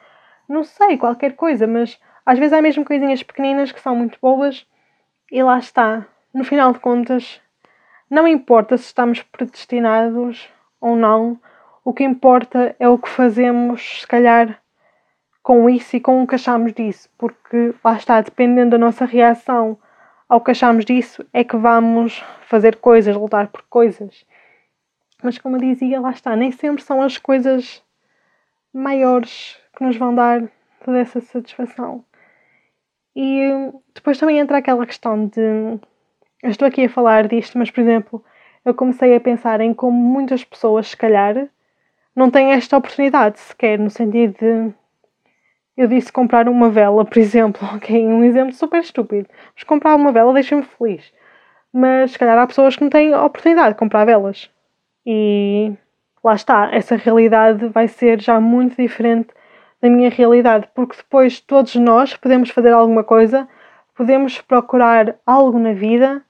Não 0.47 0.63
sei, 0.63 0.97
qualquer 0.97 1.33
coisa, 1.33 1.65
mas 1.65 1.99
às 2.25 2.38
vezes 2.38 2.53
há 2.53 2.61
mesmo 2.61 2.85
coisinhas 2.85 3.23
pequeninas 3.23 3.71
que 3.71 3.81
são 3.81 3.95
muito 3.95 4.17
boas 4.21 4.65
e 5.31 5.41
lá 5.43 5.59
está. 5.59 6.05
No 6.33 6.43
final 6.43 6.74
de 6.74 6.79
contas, 6.79 7.41
não 8.09 8.27
importa 8.27 8.77
se 8.77 8.86
estamos 8.86 9.21
predestinados 9.21 10.50
ou 10.79 10.95
não, 10.95 11.39
o 11.83 11.93
que 11.93 12.03
importa 12.03 12.75
é 12.79 12.88
o 12.88 12.98
que 12.98 13.09
fazemos, 13.09 14.01
se 14.01 14.07
calhar, 14.07 14.62
com 15.41 15.69
isso 15.69 15.95
e 15.95 16.00
com 16.00 16.21
o 16.21 16.27
que 16.27 16.36
achamos 16.36 16.74
disso, 16.74 17.09
porque 17.17 17.74
lá 17.83 17.95
está, 17.95 18.21
dependendo 18.21 18.71
da 18.71 18.77
nossa 18.77 19.05
reação 19.05 19.77
ao 20.27 20.41
que 20.41 20.51
achamos 20.51 20.86
disso, 20.86 21.25
é 21.33 21.43
que 21.43 21.57
vamos 21.57 22.24
fazer 22.43 22.75
coisas, 22.75 23.15
lutar 23.15 23.48
por 23.48 23.63
coisas. 23.63 24.25
Mas 25.24 25.38
como 25.38 25.55
eu 25.55 25.62
dizia, 25.62 26.00
lá 26.00 26.12
está, 26.12 26.36
nem 26.36 26.51
sempre 26.51 26.83
são 26.83 27.01
as 27.01 27.17
coisas 27.17 27.83
maiores 28.71 29.59
que 29.75 29.83
nos 29.83 29.98
vão 29.98 30.13
dar 30.13 30.43
toda 30.86 31.00
essa 31.00 31.19
satisfação. 31.19 32.05
E 33.21 33.73
depois 33.93 34.17
também 34.17 34.39
entra 34.39 34.59
aquela 34.59 34.85
questão 34.85 35.27
de 35.27 35.77
eu 36.41 36.49
estou 36.49 36.65
aqui 36.65 36.85
a 36.85 36.89
falar 36.89 37.27
disto, 37.27 37.57
mas, 37.57 37.69
por 37.69 37.81
exemplo, 37.81 38.23
eu 38.63 38.73
comecei 38.73 39.13
a 39.13 39.19
pensar 39.19 39.59
em 39.59 39.73
como 39.73 39.97
muitas 39.97 40.41
pessoas, 40.41 40.88
se 40.88 40.95
calhar, 40.95 41.49
não 42.15 42.31
têm 42.31 42.53
esta 42.53 42.77
oportunidade 42.77 43.38
sequer, 43.38 43.77
no 43.77 43.89
sentido 43.89 44.38
de. 44.39 44.73
Eu 45.75 45.88
disse 45.88 46.13
comprar 46.13 46.47
uma 46.47 46.69
vela, 46.69 47.03
por 47.03 47.17
exemplo, 47.17 47.67
ok? 47.75 48.07
Um 48.07 48.23
exemplo 48.23 48.53
super 48.53 48.79
estúpido. 48.79 49.27
Mas 49.53 49.65
comprar 49.65 49.95
uma 49.97 50.13
vela 50.13 50.33
deixa-me 50.33 50.63
feliz. 50.63 51.11
Mas 51.73 52.11
se 52.11 52.19
calhar 52.19 52.39
há 52.39 52.47
pessoas 52.47 52.77
que 52.77 52.83
não 52.83 52.89
têm 52.89 53.13
a 53.13 53.25
oportunidade 53.25 53.73
de 53.73 53.79
comprar 53.79 54.05
velas. 54.05 54.49
E 55.05 55.73
lá 56.23 56.35
está, 56.35 56.69
essa 56.73 56.95
realidade 56.95 57.67
vai 57.67 57.89
ser 57.89 58.21
já 58.21 58.39
muito 58.39 58.77
diferente 58.81 59.29
da 59.81 59.89
minha 59.89 60.09
realidade, 60.09 60.67
porque 60.74 60.98
depois 60.98 61.39
todos 61.39 61.75
nós 61.75 62.15
podemos 62.15 62.50
fazer 62.50 62.74
alguma 62.74 63.03
coisa, 63.03 63.48
podemos 63.95 64.39
procurar 64.41 65.15
algo 65.25 65.57
na 65.57 65.74
vida 65.74 66.24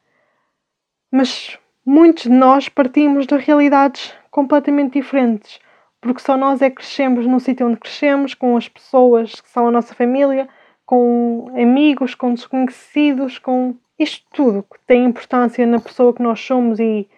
mas 1.12 1.58
muitos 1.86 2.24
de 2.24 2.30
nós 2.30 2.70
partimos 2.70 3.26
de 3.26 3.36
realidades 3.36 4.14
completamente 4.30 4.94
diferentes, 4.94 5.60
porque 6.00 6.22
só 6.22 6.38
nós 6.38 6.62
é 6.62 6.70
que 6.70 6.78
crescemos 6.78 7.26
no 7.26 7.40
sítio 7.40 7.68
onde 7.68 7.78
crescemos, 7.78 8.34
com 8.34 8.56
as 8.56 8.70
pessoas 8.70 9.42
que 9.42 9.50
são 9.50 9.68
a 9.68 9.72
nossa 9.72 9.94
família, 9.96 10.48
com 10.86 11.52
amigos, 11.56 12.16
com 12.16 12.34
desconhecidos, 12.34 13.40
com 13.40 13.76
isto 13.98 14.26
tudo 14.32 14.64
que 14.64 14.80
tem 14.88 15.06
importância 15.06 15.66
na 15.66 15.80
pessoa 15.80 16.14
que 16.14 16.22
nós 16.22 16.40
somos 16.40 16.80
e 16.80 17.10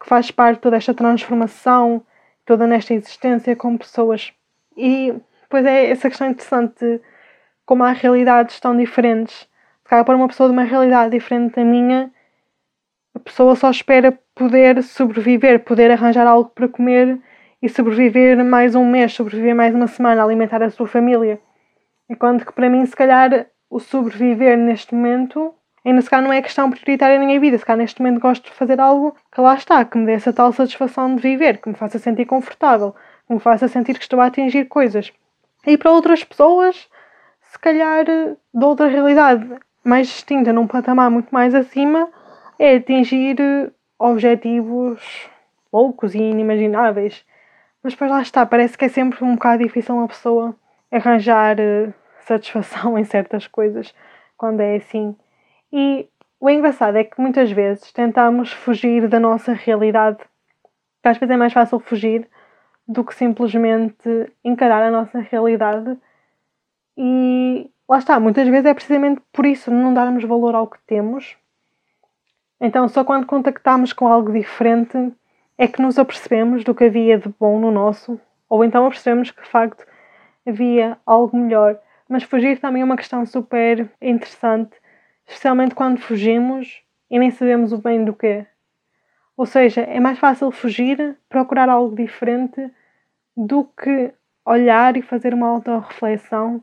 que 0.00 0.08
faz 0.08 0.30
parte 0.30 0.60
toda 0.60 0.76
esta 0.76 0.94
transformação, 0.94 2.02
toda 2.46 2.66
nesta 2.66 2.94
existência 2.94 3.54
com 3.54 3.76
pessoas. 3.76 4.32
E 4.76 5.14
depois 5.52 5.66
é 5.66 5.90
essa 5.90 6.08
questão 6.08 6.30
interessante 6.30 6.74
de 6.80 7.00
como 7.66 7.84
há 7.84 7.92
realidades 7.92 8.58
tão 8.58 8.74
diferentes. 8.74 9.46
Se 9.82 9.90
calhar 9.90 10.02
para 10.02 10.16
uma 10.16 10.26
pessoa 10.26 10.48
de 10.48 10.54
uma 10.54 10.62
realidade 10.62 11.10
diferente 11.10 11.56
da 11.56 11.62
minha, 11.62 12.10
a 13.14 13.18
pessoa 13.18 13.54
só 13.54 13.70
espera 13.70 14.18
poder 14.34 14.82
sobreviver, 14.82 15.62
poder 15.62 15.90
arranjar 15.90 16.26
algo 16.26 16.48
para 16.54 16.68
comer 16.68 17.20
e 17.60 17.68
sobreviver 17.68 18.42
mais 18.42 18.74
um 18.74 18.86
mês, 18.86 19.12
sobreviver 19.12 19.54
mais 19.54 19.74
uma 19.74 19.86
semana, 19.86 20.24
alimentar 20.24 20.62
a 20.62 20.70
sua 20.70 20.86
família. 20.86 21.38
Enquanto 22.08 22.46
que 22.46 22.52
para 22.52 22.70
mim, 22.70 22.86
se 22.86 22.96
calhar, 22.96 23.46
o 23.68 23.78
sobreviver 23.78 24.56
neste 24.56 24.94
momento 24.94 25.54
ainda 25.84 26.00
se 26.00 26.08
calhar 26.08 26.24
não 26.24 26.32
é 26.32 26.40
questão 26.40 26.70
prioritária 26.70 27.18
na 27.18 27.26
minha 27.26 27.38
vida. 27.38 27.58
Se 27.58 27.66
calhar 27.66 27.76
neste 27.76 28.00
momento 28.00 28.22
gosto 28.22 28.44
de 28.44 28.52
fazer 28.52 28.80
algo 28.80 29.14
que 29.30 29.40
lá 29.42 29.54
está, 29.54 29.84
que 29.84 29.98
me 29.98 30.06
dê 30.06 30.12
essa 30.12 30.32
tal 30.32 30.50
satisfação 30.50 31.14
de 31.14 31.20
viver, 31.20 31.58
que 31.58 31.68
me 31.68 31.74
faça 31.74 31.98
sentir 31.98 32.24
confortável, 32.24 32.94
que 33.26 33.34
me 33.34 33.40
faça 33.40 33.68
sentir 33.68 33.98
que 33.98 34.02
estou 34.02 34.18
a 34.18 34.26
atingir 34.26 34.64
coisas. 34.64 35.12
E 35.66 35.76
para 35.76 35.90
outras 35.90 36.24
pessoas, 36.24 36.88
se 37.40 37.58
calhar 37.58 38.04
de 38.04 38.64
outra 38.64 38.88
realidade 38.88 39.48
mais 39.84 40.08
distinta, 40.08 40.52
num 40.52 40.66
patamar 40.66 41.10
muito 41.10 41.30
mais 41.30 41.54
acima, 41.54 42.08
é 42.58 42.76
atingir 42.76 43.36
objetivos 43.98 45.28
loucos 45.72 46.14
e 46.14 46.18
inimagináveis. 46.18 47.24
Mas 47.82 47.94
depois 47.94 48.10
lá 48.10 48.22
está, 48.22 48.44
parece 48.46 48.76
que 48.76 48.84
é 48.84 48.88
sempre 48.88 49.24
um 49.24 49.34
bocado 49.34 49.62
difícil 49.62 49.94
uma 49.94 50.08
pessoa 50.08 50.54
arranjar 50.90 51.58
eh, 51.58 51.92
satisfação 52.20 52.96
em 52.98 53.04
certas 53.04 53.46
coisas 53.46 53.94
quando 54.36 54.60
é 54.60 54.76
assim. 54.76 55.16
E 55.72 56.08
o 56.40 56.50
engraçado 56.50 56.96
é 56.96 57.04
que 57.04 57.20
muitas 57.20 57.50
vezes 57.50 57.92
tentamos 57.92 58.52
fugir 58.52 59.08
da 59.08 59.20
nossa 59.20 59.52
realidade. 59.52 60.18
Às 61.02 61.16
vezes 61.18 61.32
é 61.32 61.36
mais 61.36 61.52
fácil 61.52 61.78
fugir 61.80 62.28
do 62.92 63.04
que 63.04 63.14
simplesmente 63.14 64.32
encarar 64.44 64.82
a 64.82 64.90
nossa 64.90 65.18
realidade. 65.18 65.96
E 66.96 67.70
lá 67.88 67.98
está, 67.98 68.20
muitas 68.20 68.46
vezes 68.48 68.66
é 68.66 68.74
precisamente 68.74 69.20
por 69.32 69.46
isso 69.46 69.70
não 69.70 69.92
darmos 69.92 70.24
valor 70.24 70.54
ao 70.54 70.66
que 70.66 70.78
temos 70.86 71.36
então, 72.64 72.88
só 72.88 73.02
quando 73.02 73.26
contactamos 73.26 73.92
com 73.92 74.06
algo 74.06 74.32
diferente 74.32 75.12
é 75.58 75.66
que 75.66 75.82
nos 75.82 75.98
apercebemos 75.98 76.62
do 76.62 76.72
que 76.72 76.84
havia 76.84 77.18
de 77.18 77.28
bom 77.28 77.58
no 77.58 77.72
nosso, 77.72 78.20
ou 78.48 78.64
então 78.64 78.86
apercebemos 78.86 79.32
que 79.32 79.42
de 79.42 79.48
facto 79.48 79.84
havia 80.46 80.96
algo 81.04 81.36
melhor. 81.36 81.76
Mas 82.08 82.22
fugir 82.22 82.60
também 82.60 82.82
é 82.82 82.84
uma 82.84 82.96
questão 82.96 83.26
super 83.26 83.90
interessante, 84.00 84.76
especialmente 85.26 85.74
quando 85.74 85.98
fugimos 85.98 86.84
e 87.10 87.18
nem 87.18 87.32
sabemos 87.32 87.72
o 87.72 87.78
bem 87.78 88.04
do 88.04 88.14
que. 88.14 88.46
Ou 89.36 89.44
seja, 89.44 89.80
é 89.80 89.98
mais 89.98 90.20
fácil 90.20 90.52
fugir, 90.52 91.16
procurar 91.28 91.68
algo 91.68 91.96
diferente, 91.96 92.70
do 93.36 93.64
que 93.64 94.12
olhar 94.44 94.96
e 94.96 95.02
fazer 95.02 95.34
uma 95.34 95.48
auto-reflexão 95.48 96.62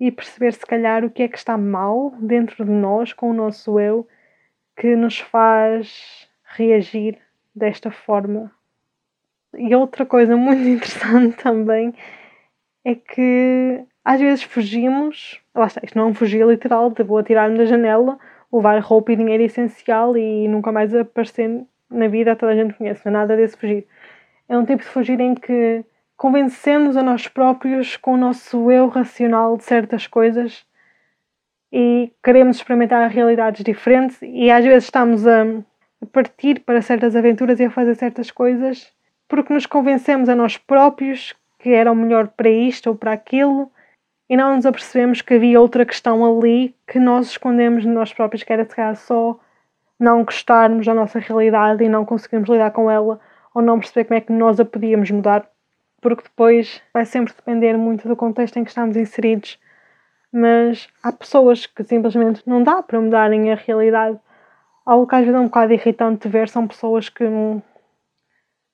e 0.00 0.10
perceber 0.10 0.52
se 0.52 0.64
calhar 0.64 1.04
o 1.04 1.10
que 1.10 1.22
é 1.22 1.28
que 1.28 1.36
está 1.36 1.56
mal 1.56 2.12
dentro 2.20 2.64
de 2.64 2.70
nós, 2.70 3.12
com 3.12 3.30
o 3.30 3.34
nosso 3.34 3.78
eu, 3.80 4.06
que 4.76 4.94
nos 4.94 5.18
faz 5.18 6.28
reagir 6.44 7.18
desta 7.54 7.90
forma. 7.90 8.50
E 9.54 9.74
outra 9.74 10.06
coisa 10.06 10.36
muito 10.38 10.62
interessante 10.62 11.36
também 11.42 11.92
é 12.84 12.94
que 12.94 13.84
às 14.04 14.20
vezes 14.20 14.42
fugimos, 14.42 15.40
lá 15.54 15.66
está, 15.66 15.80
isto 15.84 15.98
não 15.98 16.06
é 16.06 16.10
um 16.10 16.14
fugir 16.14 16.46
literal, 16.46 16.90
de 16.90 17.02
vou 17.02 17.18
atirar-me 17.18 17.58
da 17.58 17.66
janela, 17.66 18.18
levar 18.52 18.80
roupa 18.80 19.12
e 19.12 19.16
dinheiro 19.16 19.42
essencial 19.42 20.16
e 20.16 20.48
nunca 20.48 20.72
mais 20.72 20.94
aparecer 20.94 21.62
na 21.90 22.08
vida, 22.08 22.36
toda 22.36 22.52
a 22.52 22.54
gente 22.54 22.74
conhece, 22.74 23.04
não 23.04 23.10
é 23.10 23.16
nada 23.18 23.36
desse 23.36 23.56
fugir. 23.56 23.86
É 24.48 24.56
um 24.56 24.64
tipo 24.64 24.82
de 24.82 24.88
fugir 24.88 25.20
em 25.20 25.34
que 25.34 25.84
convencemos 26.18 26.96
a 26.96 27.02
nós 27.02 27.28
próprios 27.28 27.96
com 27.96 28.14
o 28.14 28.16
nosso 28.16 28.72
eu 28.72 28.88
racional 28.88 29.56
de 29.56 29.62
certas 29.62 30.08
coisas 30.08 30.66
e 31.72 32.12
queremos 32.22 32.56
experimentar 32.56 33.08
realidades 33.08 33.62
diferentes. 33.62 34.18
E 34.20 34.50
às 34.50 34.64
vezes 34.64 34.84
estamos 34.84 35.24
a, 35.26 35.44
partir 36.12 36.60
para 36.60 36.82
certas 36.82 37.14
aventuras 37.14 37.60
e 37.60 37.64
a 37.64 37.70
fazer 37.70 37.94
certas 37.94 38.32
coisas 38.32 38.92
porque 39.28 39.54
nos 39.54 39.64
convencemos 39.64 40.28
a 40.28 40.34
nós 40.34 40.56
próprios 40.56 41.36
que 41.58 41.70
era 41.70 41.92
o 41.92 41.94
melhor 41.94 42.28
para 42.28 42.50
isto 42.50 42.88
ou 42.88 42.96
para 42.96 43.12
aquilo 43.12 43.70
e 44.28 44.36
não 44.36 44.56
nos 44.56 44.66
apercebemos 44.66 45.22
que 45.22 45.34
havia 45.34 45.60
outra 45.60 45.86
questão 45.86 46.24
ali 46.24 46.74
que 46.86 46.98
nós 46.98 47.28
escondemos 47.28 47.82
de 47.82 47.88
nós 47.88 48.12
próprios, 48.12 48.42
que 48.42 48.52
era 48.52 48.64
se 48.64 48.74
calhar 48.74 48.96
só 48.96 49.38
não 49.98 50.24
gostarmos 50.24 50.84
da 50.84 50.94
nossa 50.94 51.18
realidade 51.18 51.84
e 51.84 51.88
não 51.88 52.04
conseguirmos 52.04 52.48
lidar 52.48 52.72
com 52.72 52.90
ela 52.90 53.20
ou 53.54 53.62
não 53.62 53.78
perceber 53.78 54.04
como 54.04 54.18
é 54.18 54.20
que 54.20 54.32
nós 54.32 54.58
a 54.60 54.64
podíamos 54.64 55.10
mudar, 55.10 55.48
porque 56.00 56.24
depois 56.24 56.80
vai 56.92 57.04
sempre 57.04 57.34
depender 57.34 57.76
muito 57.76 58.06
do 58.08 58.16
contexto 58.16 58.58
em 58.58 58.64
que 58.64 58.70
estamos 58.70 58.96
inseridos 58.96 59.58
mas 60.32 60.88
há 61.02 61.12
pessoas 61.12 61.66
que 61.66 61.82
simplesmente 61.82 62.42
não 62.46 62.62
dá 62.62 62.82
para 62.82 63.00
mudarem 63.00 63.50
a 63.52 63.56
realidade. 63.56 64.18
Algo 64.84 65.06
que 65.06 65.14
às 65.14 65.20
vezes 65.20 65.34
é 65.34 65.40
um 65.40 65.46
bocado 65.46 65.72
irritante 65.72 66.22
de 66.22 66.28
ver 66.28 66.48
são 66.48 66.66
pessoas 66.66 67.08
que, 67.08 67.24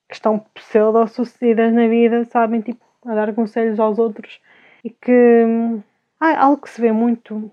que 0.07 0.15
estão 0.15 0.39
pseudo-sucedidas 0.53 1.73
na 1.73 1.87
vida, 1.87 2.25
sabem, 2.25 2.61
tipo, 2.61 2.83
a 3.05 3.13
dar 3.13 3.33
conselhos 3.33 3.79
aos 3.79 3.99
outros 3.99 4.39
e 4.83 4.89
que 4.89 5.45
há 6.19 6.39
algo 6.43 6.61
que 6.61 6.69
se 6.69 6.81
vê 6.81 6.91
muito 6.91 7.51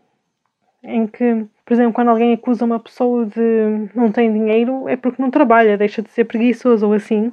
em 0.82 1.06
que, 1.06 1.46
por 1.64 1.72
exemplo, 1.72 1.92
quando 1.92 2.08
alguém 2.08 2.34
acusa 2.34 2.64
uma 2.64 2.80
pessoa 2.80 3.24
de 3.26 3.88
não 3.94 4.10
tem 4.10 4.32
dinheiro 4.32 4.88
é 4.88 4.96
porque 4.96 5.22
não 5.22 5.30
trabalha, 5.30 5.78
deixa 5.78 6.02
de 6.02 6.10
ser 6.10 6.24
preguiçoso 6.24 6.86
ou 6.86 6.92
assim. 6.92 7.32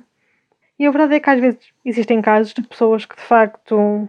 E 0.79 0.88
a 0.88 0.91
verdade 0.91 1.15
é 1.15 1.19
que 1.19 1.29
às 1.29 1.39
vezes 1.41 1.74
existem 1.83 2.21
casos 2.21 2.53
de 2.53 2.62
pessoas 2.62 3.05
que 3.05 3.15
de 3.15 3.21
facto 3.21 4.07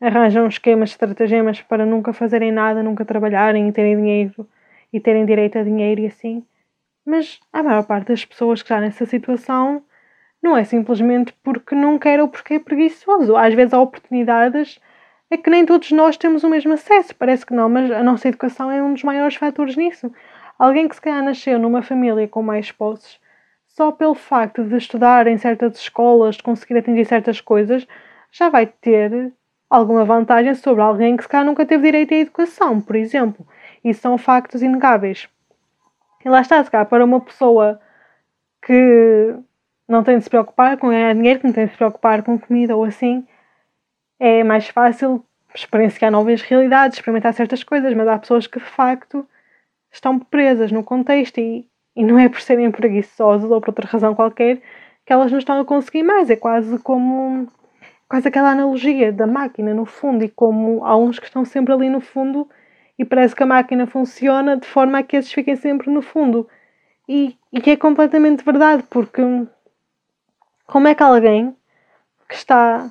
arranjam 0.00 0.48
esquemas, 0.48 0.90
estratagemas 0.90 1.62
para 1.62 1.86
nunca 1.86 2.12
fazerem 2.12 2.50
nada, 2.50 2.82
nunca 2.82 3.04
trabalharem 3.04 3.68
e 3.68 3.72
terem 3.72 3.96
dinheiro 3.96 4.48
e 4.92 4.98
terem 4.98 5.24
direito 5.24 5.56
a 5.56 5.62
dinheiro 5.62 6.00
e 6.00 6.06
assim. 6.06 6.44
Mas 7.06 7.38
a 7.52 7.62
maior 7.62 7.86
parte 7.86 8.08
das 8.08 8.24
pessoas 8.24 8.60
que 8.60 8.66
está 8.66 8.80
nessa 8.80 9.06
situação 9.06 9.84
não 10.42 10.56
é 10.56 10.64
simplesmente 10.64 11.32
porque 11.44 11.76
não 11.76 11.96
quer 11.96 12.20
ou 12.20 12.28
porque 12.28 12.54
é 12.54 12.58
preguiçoso. 12.58 13.36
Às 13.36 13.54
vezes 13.54 13.72
há 13.72 13.80
oportunidades 13.80 14.80
é 15.30 15.36
que 15.36 15.48
nem 15.48 15.64
todos 15.64 15.92
nós 15.92 16.16
temos 16.16 16.42
o 16.42 16.50
mesmo 16.50 16.72
acesso. 16.72 17.14
Parece 17.14 17.46
que 17.46 17.54
não, 17.54 17.68
mas 17.68 17.90
a 17.92 18.02
nossa 18.02 18.28
educação 18.28 18.70
é 18.70 18.82
um 18.82 18.94
dos 18.94 19.04
maiores 19.04 19.36
fatores 19.36 19.76
nisso. 19.76 20.12
Alguém 20.58 20.88
que 20.88 20.96
se 20.96 21.00
calhar 21.00 21.22
nasceu 21.22 21.56
numa 21.58 21.82
família 21.82 22.26
com 22.26 22.42
mais 22.42 22.72
posses, 22.72 23.18
só 23.74 23.90
pelo 23.90 24.14
facto 24.14 24.62
de 24.64 24.76
estudar 24.76 25.26
em 25.26 25.36
certas 25.36 25.76
escolas, 25.78 26.36
de 26.36 26.42
conseguir 26.42 26.78
atingir 26.78 27.04
certas 27.04 27.40
coisas, 27.40 27.86
já 28.30 28.48
vai 28.48 28.66
ter 28.66 29.32
alguma 29.68 30.04
vantagem 30.04 30.54
sobre 30.54 30.80
alguém 30.80 31.16
que 31.16 31.24
se 31.24 31.28
calhar 31.28 31.44
nunca 31.44 31.66
teve 31.66 31.82
direito 31.82 32.14
à 32.14 32.18
educação, 32.18 32.80
por 32.80 32.94
exemplo. 32.94 33.46
Isso 33.82 34.00
são 34.00 34.16
factos 34.16 34.62
inegáveis. 34.62 35.28
E 36.24 36.28
lá 36.28 36.40
está, 36.40 36.62
se 36.62 36.70
calhar, 36.70 36.86
para 36.86 37.04
uma 37.04 37.20
pessoa 37.20 37.80
que 38.64 39.34
não 39.88 40.04
tem 40.04 40.18
de 40.18 40.24
se 40.24 40.30
preocupar 40.30 40.78
com 40.78 40.88
ganhar 40.88 41.12
dinheiro, 41.12 41.40
que 41.40 41.46
não 41.46 41.52
tem 41.52 41.66
de 41.66 41.72
se 41.72 41.76
preocupar 41.76 42.22
com 42.22 42.38
comida 42.38 42.76
ou 42.76 42.84
assim, 42.84 43.26
é 44.20 44.44
mais 44.44 44.68
fácil 44.68 45.24
experienciar 45.54 46.12
novas 46.12 46.42
realidades, 46.42 46.96
experimentar 46.96 47.34
certas 47.34 47.64
coisas, 47.64 47.92
mas 47.92 48.06
há 48.06 48.18
pessoas 48.18 48.46
que 48.46 48.60
de 48.60 48.64
facto 48.64 49.28
estão 49.92 50.18
presas 50.18 50.70
no 50.70 50.84
contexto 50.84 51.38
e, 51.38 51.68
e 51.96 52.04
não 52.04 52.18
é 52.18 52.28
por 52.28 52.40
serem 52.40 52.70
preguiçosas 52.70 53.50
ou 53.50 53.60
por 53.60 53.70
outra 53.70 53.86
razão 53.86 54.14
qualquer 54.14 54.60
que 55.06 55.12
elas 55.12 55.30
não 55.30 55.38
estão 55.38 55.60
a 55.60 55.64
conseguir 55.64 56.02
mais. 56.02 56.30
É 56.30 56.36
quase 56.36 56.78
como 56.78 57.48
quase 58.08 58.28
aquela 58.28 58.50
analogia 58.50 59.12
da 59.12 59.26
máquina 59.26 59.74
no 59.74 59.84
fundo 59.84 60.24
e 60.24 60.28
como 60.28 60.84
há 60.84 60.96
uns 60.96 61.18
que 61.18 61.26
estão 61.26 61.44
sempre 61.44 61.72
ali 61.72 61.88
no 61.88 62.00
fundo 62.00 62.48
e 62.98 63.04
parece 63.04 63.34
que 63.34 63.42
a 63.42 63.46
máquina 63.46 63.86
funciona 63.86 64.56
de 64.56 64.66
forma 64.66 64.98
a 64.98 65.02
que 65.02 65.16
esses 65.16 65.32
fiquem 65.32 65.56
sempre 65.56 65.90
no 65.90 66.00
fundo. 66.00 66.48
E, 67.08 67.36
e 67.52 67.60
que 67.60 67.70
é 67.70 67.76
completamente 67.76 68.44
verdade, 68.44 68.84
porque 68.88 69.22
como 70.66 70.88
é 70.88 70.94
que 70.94 71.02
alguém 71.02 71.54
que 72.28 72.34
está. 72.34 72.90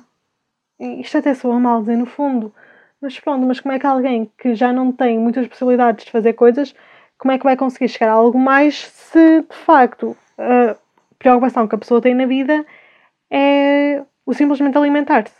Isto 0.78 1.18
até 1.18 1.34
soa 1.34 1.58
mal 1.58 1.80
dizer 1.80 1.96
no 1.96 2.06
fundo, 2.06 2.52
mas 3.00 3.18
pronto, 3.18 3.46
mas 3.46 3.60
como 3.60 3.74
é 3.74 3.78
que 3.78 3.86
alguém 3.86 4.30
que 4.38 4.54
já 4.54 4.72
não 4.72 4.92
tem 4.92 5.18
muitas 5.18 5.46
possibilidades 5.46 6.04
de 6.04 6.10
fazer 6.10 6.32
coisas, 6.34 6.74
como 7.18 7.32
é 7.32 7.38
que 7.38 7.44
vai 7.44 7.56
conseguir 7.56 7.88
chegar 7.88 8.10
a 8.10 8.14
algo 8.14 8.38
mais 8.38 8.86
se 8.86 9.42
de 9.42 9.56
facto 9.64 10.16
a 10.38 10.76
preocupação 11.18 11.66
que 11.66 11.74
a 11.74 11.78
pessoa 11.78 12.00
tem 12.00 12.14
na 12.14 12.26
vida 12.26 12.64
é 13.30 14.02
o 14.26 14.34
simplesmente 14.34 14.76
alimentar-se? 14.76 15.34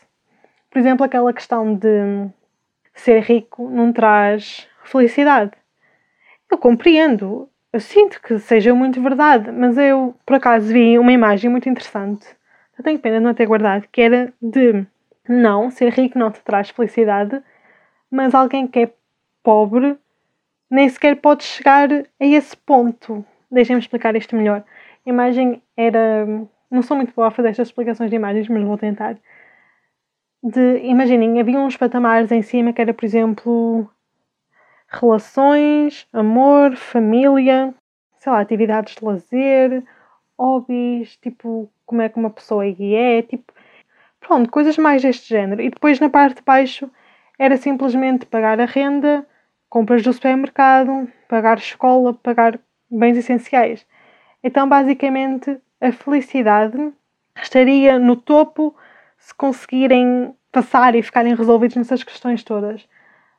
Por 0.71 0.79
exemplo, 0.79 1.05
aquela 1.05 1.33
questão 1.33 1.75
de 1.75 2.29
ser 2.95 3.21
rico 3.21 3.69
não 3.69 3.93
traz 3.93 4.69
felicidade. 4.85 5.53
Eu 6.51 6.59
compreendo, 6.59 7.49
eu 7.73 7.81
sinto 7.81 8.21
que 8.23 8.39
seja 8.39 8.75
muito 8.75 9.03
verdade, 9.03 9.51
mas 9.51 9.77
eu 9.77 10.15
por 10.25 10.37
acaso 10.37 10.73
vi 10.73 10.99
uma 10.99 11.13
imagem 11.13 11.51
muito 11.51 11.69
interessante, 11.69 12.27
eu 12.79 12.85
tenho 12.85 12.99
pena 12.99 13.19
de 13.19 13.25
não 13.25 13.35
ter 13.35 13.47
guardado, 13.47 13.87
que 13.91 14.01
era 14.01 14.33
de 14.41 14.87
não, 15.29 15.71
ser 15.71 15.93
rico 15.93 16.19
não 16.19 16.31
te 16.31 16.41
traz 16.41 16.71
felicidade, 16.71 17.43
mas 18.11 18.35
alguém 18.35 18.67
que 18.67 18.81
é 18.81 18.93
pobre 19.43 19.97
nem 20.75 20.89
sequer 20.89 21.17
pode 21.17 21.45
chegar 21.45 21.89
a 21.93 22.05
esse 22.25 22.57
ponto. 22.57 23.25
Deixem-me 23.51 23.81
explicar 23.81 24.17
isto 24.17 24.35
melhor. 24.35 24.65
A 25.07 25.09
imagem 25.09 25.63
era. 25.77 26.27
Não 26.71 26.83
sou 26.83 26.97
muito 26.97 27.15
boa 27.15 27.29
a 27.29 27.31
fazer 27.31 27.51
estas 27.51 27.69
explicações 27.69 28.11
de 28.11 28.17
imagens, 28.17 28.49
mas 28.49 28.65
vou 28.65 28.77
tentar. 28.77 29.17
De, 30.43 30.79
imaginem, 30.83 31.41
havia 31.41 31.59
uns 31.59 31.77
patamares 31.77 32.33
em 32.33 32.43
cima 32.43 32.73
que 32.73 32.83
era, 32.83 32.93
por 32.93 33.05
exemplo, 33.05 33.89
relações, 34.89 36.07
amor, 36.13 36.77
família, 36.77 37.73
sei 38.19 38.33
lá, 38.33 38.41
atividades 38.41 38.97
de 38.97 39.05
lazer, 39.05 39.83
hobbies, 40.39 41.17
tipo, 41.19 41.71
como 41.87 42.03
é 42.03 42.09
que 42.09 42.19
uma 42.19 42.31
pessoa 42.31 42.67
é, 42.67 43.23
tipo, 43.23 43.53
pronto, 44.21 44.51
coisas 44.51 44.77
mais 44.77 45.03
deste 45.03 45.29
género. 45.29 45.63
E 45.63 45.71
depois 45.71 46.01
na 46.01 46.11
parte 46.11 46.37
de 46.37 46.43
baixo 46.43 46.91
era 47.39 47.57
simplesmente 47.57 48.27
pagar 48.27 48.61
a 48.61 48.65
renda, 48.65 49.25
compras 49.75 50.05
do 50.05 50.13
supermercado, 50.13 51.09
pagar 51.29 51.59
escola, 51.59 52.15
pagar 52.15 52.61
bens 52.89 53.17
essenciais. 53.17 53.85
Então, 54.41 54.69
basicamente, 54.69 55.59
a 55.81 55.91
felicidade 55.91 56.93
estaria 57.43 57.99
no 57.99 58.15
topo 58.15 58.73
se 59.19 59.35
conseguirem 59.35 60.33
passar 60.53 60.95
e 60.95 61.03
ficarem 61.03 61.35
resolvidos 61.35 61.75
nessas 61.75 62.05
questões 62.05 62.45
todas. 62.45 62.89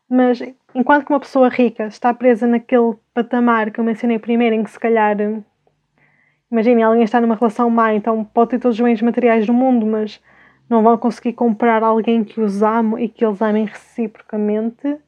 Mas 0.10 0.42
enquanto 0.74 1.06
que 1.06 1.14
uma 1.14 1.22
pessoa 1.22 1.48
rica 1.48 1.86
está 1.86 2.14
presa 2.14 2.46
naquele 2.46 2.96
patamar 3.14 3.72
que 3.72 3.80
eu 3.80 3.86
mencionei 3.86 4.20
primeiro, 4.20 4.58
em 4.58 4.64
que 4.66 4.72
se 4.72 4.80
calhar, 4.80 5.16
imagine, 6.52 6.84
alguém 6.84 7.04
está 7.04 7.22
numa 7.22 7.36
relação 7.36 7.70
má, 7.70 7.94
então 7.94 8.26
pode 8.26 8.50
ter 8.50 8.60
todos 8.60 8.78
os 8.78 8.84
bens 8.84 9.02
materiais 9.02 9.48
do 9.48 9.54
mundo, 9.54 9.86
mas 9.86 10.22
não 10.70 10.84
vão 10.84 10.98
conseguir 10.98 11.32
comprar 11.32 11.82
alguém 11.82 12.26
que 12.26 12.42
os 12.42 12.62
ame 12.62 13.06
e 13.06 13.08
que 13.08 13.24
eles 13.24 13.42
amem 13.42 13.64
reciprocamente. 13.64 15.00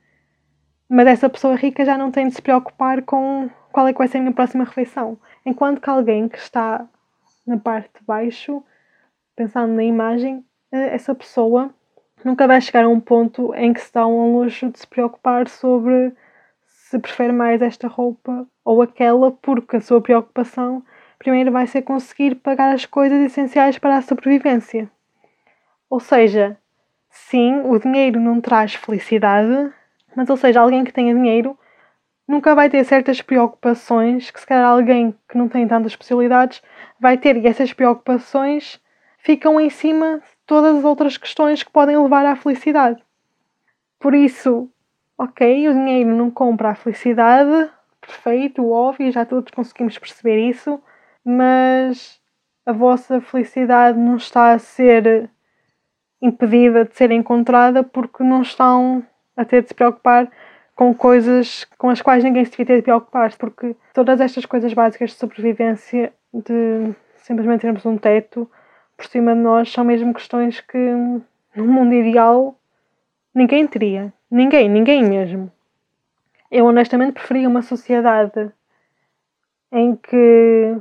Mas 0.90 1.08
essa 1.08 1.30
pessoa 1.30 1.56
rica 1.56 1.84
já 1.84 1.98
não 1.98 2.12
tem 2.12 2.28
de 2.28 2.36
se 2.36 2.42
preocupar 2.42 3.02
com 3.02 3.50
qual 3.72 3.88
é 3.88 3.94
que 3.94 4.00
vai 4.00 4.08
ser 4.08 4.18
a 4.18 4.22
minha 4.22 4.34
próxima 4.34 4.64
refeição. 4.64 5.18
Enquanto 5.46 5.82
que 5.82 5.90
alguém 5.90 6.28
que 6.28 6.38
está 6.38 6.88
na 7.46 7.58
parte 7.58 7.90
de 8.00 8.06
baixo, 8.06 8.64
pensando 9.36 9.74
na 9.74 9.84
imagem, 9.84 10.46
eh, 10.72 10.96
essa 10.96 11.14
pessoa 11.14 11.70
nunca 12.24 12.48
vai 12.48 12.60
chegar 12.62 12.86
a 12.86 12.90
um 12.90 13.00
ponto 13.00 13.54
em 13.56 13.74
que 13.74 13.82
se 13.82 13.94
dá 13.94 14.08
um 14.08 14.40
luxo 14.40 14.70
de 14.70 14.80
se 14.80 14.88
preocupar 14.88 15.48
sobre 15.48 16.14
se 16.66 16.98
prefere 17.00 17.34
mais 17.34 17.62
esta 17.62 17.88
roupa 17.88 18.48
ou 18.64 18.82
aquela, 18.82 19.32
porque 19.32 19.76
a 19.76 19.82
sua 19.82 20.02
preocupação 20.02 20.84
primeiro 21.20 21.52
vai 21.52 21.68
ser 21.68 21.82
conseguir 21.82 22.36
pagar 22.36 22.74
as 22.74 22.86
coisas 22.86 23.20
essenciais 23.20 23.78
para 23.78 23.98
a 23.98 24.02
sobrevivência. 24.02 24.90
Ou 25.90 26.00
seja, 26.00 26.58
sim, 27.10 27.62
o 27.66 27.78
dinheiro 27.80 28.20
não 28.20 28.40
traz 28.40 28.74
felicidade, 28.76 29.74
mas 30.18 30.32
ou 30.32 30.36
seja, 30.36 30.62
alguém 30.62 30.84
que 30.84 30.92
tenha 30.92 31.14
dinheiro 31.14 31.56
nunca 32.28 32.56
vai 32.56 32.72
ter 32.72 32.84
certas 32.84 33.22
preocupações 33.22 34.32
que 34.32 34.40
se 34.40 34.48
calhar 34.48 34.66
alguém 34.66 35.14
que 35.30 35.38
não 35.38 35.48
tem 35.48 35.68
tantas 35.68 35.96
possibilidades 35.96 36.60
vai 37.00 37.20
ter 37.20 37.38
e 37.38 37.46
essas 37.46 37.72
preocupações 37.72 38.82
ficam 39.20 39.62
em 39.62 39.70
cima 39.70 40.20
todas 40.44 40.78
as 40.78 40.84
outras 40.84 41.18
questões 41.18 41.62
que 41.62 41.72
podem 41.72 41.96
levar 42.00 42.26
à 42.26 42.36
felicidade. 42.36 43.00
Por 44.00 44.16
isso, 44.16 44.68
ok, 45.16 45.70
o 45.70 45.74
dinheiro 45.74 46.10
não 46.10 46.32
compra 46.32 46.70
a 46.70 46.76
felicidade, 46.76 47.70
perfeito, 48.02 48.68
óbvio, 48.68 49.12
já 49.12 49.24
todos 49.24 49.52
conseguimos 49.52 50.00
perceber 50.00 50.50
isso, 50.50 50.82
mas 51.24 52.20
a 52.66 52.72
vossa 52.72 53.22
felicidade 53.22 54.00
não 54.00 54.16
está 54.16 54.54
a 54.54 54.58
ser 54.58 55.30
impedida 56.20 56.86
de 56.86 56.96
ser 56.96 57.12
encontrada 57.12 57.84
porque 57.84 58.24
não 58.24 58.42
estão 58.42 59.06
a 59.38 59.46
ter 59.46 59.62
de 59.62 59.70
se 59.70 59.74
preocupar 59.74 60.30
com 60.76 60.94
coisas 60.94 61.66
com 61.78 61.90
as 61.90 62.02
quais 62.02 62.24
ninguém 62.24 62.44
se 62.44 62.52
devia 62.52 62.66
ter 62.66 62.76
de 62.78 62.82
preocupar, 62.82 63.34
porque 63.38 63.76
todas 63.94 64.20
estas 64.20 64.46
coisas 64.46 64.74
básicas 64.74 65.12
de 65.12 65.16
sobrevivência, 65.18 66.12
de 66.34 66.94
simplesmente 67.18 67.62
termos 67.62 67.86
um 67.86 67.98
teto, 67.98 68.50
por 68.96 69.06
cima 69.06 69.34
de 69.34 69.42
nós 69.42 69.72
são 69.72 69.86
mesmo 69.86 70.14
questões 70.14 70.60
que 70.60 70.78
no 71.56 71.66
mundo 71.66 71.94
ideal 71.94 72.58
ninguém 73.34 73.68
teria. 73.68 74.12
Ninguém, 74.30 74.68
ninguém 74.68 75.04
mesmo. 75.04 75.52
Eu 76.50 76.66
honestamente 76.66 77.14
preferia 77.14 77.48
uma 77.48 77.62
sociedade 77.62 78.52
em 79.72 79.96
que 79.96 80.78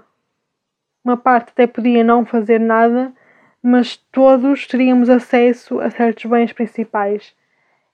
uma 1.05 1.17
parte 1.17 1.51
até 1.51 1.67
podia 1.67 2.03
não 2.03 2.25
fazer 2.25 2.59
nada, 2.59 3.13
mas 3.63 3.97
todos 4.11 4.67
teríamos 4.67 5.11
acesso 5.11 5.79
a 5.81 5.91
certos 5.91 6.25
bens 6.25 6.53
principais. 6.53 7.36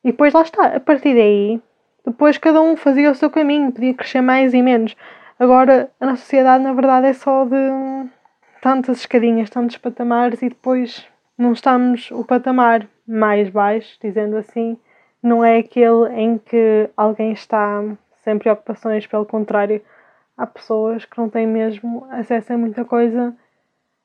E 0.04 0.10
depois 0.10 0.32
lá 0.32 0.42
está, 0.42 0.66
a 0.66 0.80
partir 0.80 1.14
daí, 1.14 1.60
depois 2.04 2.38
cada 2.38 2.60
um 2.60 2.76
fazia 2.76 3.10
o 3.10 3.14
seu 3.14 3.30
caminho, 3.30 3.72
podia 3.72 3.94
crescer 3.94 4.20
mais 4.20 4.52
e 4.52 4.60
menos. 4.60 4.96
Agora, 5.38 5.90
a 6.00 6.06
nossa 6.06 6.22
sociedade, 6.22 6.64
na 6.64 6.72
verdade, 6.72 7.06
é 7.06 7.12
só 7.12 7.44
de 7.44 8.08
tantas 8.60 8.98
escadinhas, 8.98 9.50
tantos 9.50 9.76
patamares 9.76 10.42
e 10.42 10.48
depois 10.48 11.06
não 11.38 11.52
estamos 11.52 12.10
o 12.10 12.24
patamar 12.24 12.88
mais 13.06 13.48
baixo, 13.48 13.96
dizendo 14.00 14.36
assim, 14.36 14.76
não 15.22 15.44
é 15.44 15.58
aquele 15.58 16.08
em 16.14 16.38
que 16.38 16.88
alguém 16.96 17.32
está 17.32 17.82
sem 18.24 18.38
preocupações, 18.38 19.06
pelo 19.06 19.26
contrário, 19.26 19.80
há 20.36 20.46
pessoas 20.46 21.04
que 21.04 21.18
não 21.18 21.28
têm 21.28 21.46
mesmo 21.46 22.06
acesso 22.10 22.52
a 22.52 22.58
muita 22.58 22.84
coisa. 22.84 23.34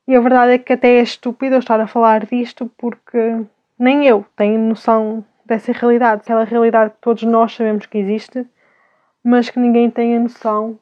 E 0.08 0.16
a 0.16 0.20
verdade 0.20 0.54
é 0.54 0.58
que 0.58 0.74
até 0.74 0.98
é 0.98 1.02
estúpido 1.02 1.56
eu 1.56 1.60
estar 1.60 1.80
a 1.80 1.88
falar 1.88 2.26
disto 2.26 2.72
porque 2.78 3.46
nem 3.78 4.08
eu 4.08 4.26
tenho 4.36 4.60
noção 4.60 5.24
dessa 5.48 5.72
realidade, 5.72 6.22
aquela 6.22 6.44
realidade 6.44 6.92
que 6.92 7.02
todos 7.02 7.24
nós 7.24 7.56
sabemos 7.56 7.86
que 7.86 7.98
existe, 7.98 8.46
mas 9.24 9.50
que 9.50 9.60
ninguém 9.60 9.90
tem 9.90 10.16
a 10.16 10.20
noção 10.20 10.78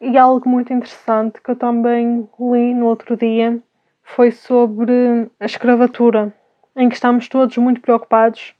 e 0.00 0.18
algo 0.18 0.48
muito 0.48 0.72
interessante 0.72 1.40
que 1.40 1.50
eu 1.50 1.56
também 1.56 2.28
li 2.38 2.74
no 2.74 2.86
outro 2.86 3.16
dia 3.16 3.60
foi 4.02 4.30
sobre 4.30 5.30
a 5.38 5.46
escravatura, 5.46 6.34
em 6.76 6.88
que 6.88 6.94
estamos 6.94 7.28
todos 7.28 7.56
muito 7.56 7.80
preocupados 7.80 8.54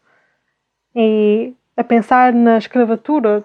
e 0.94 1.52
a 1.76 1.82
pensar 1.82 2.32
na 2.32 2.58
escravatura. 2.58 3.44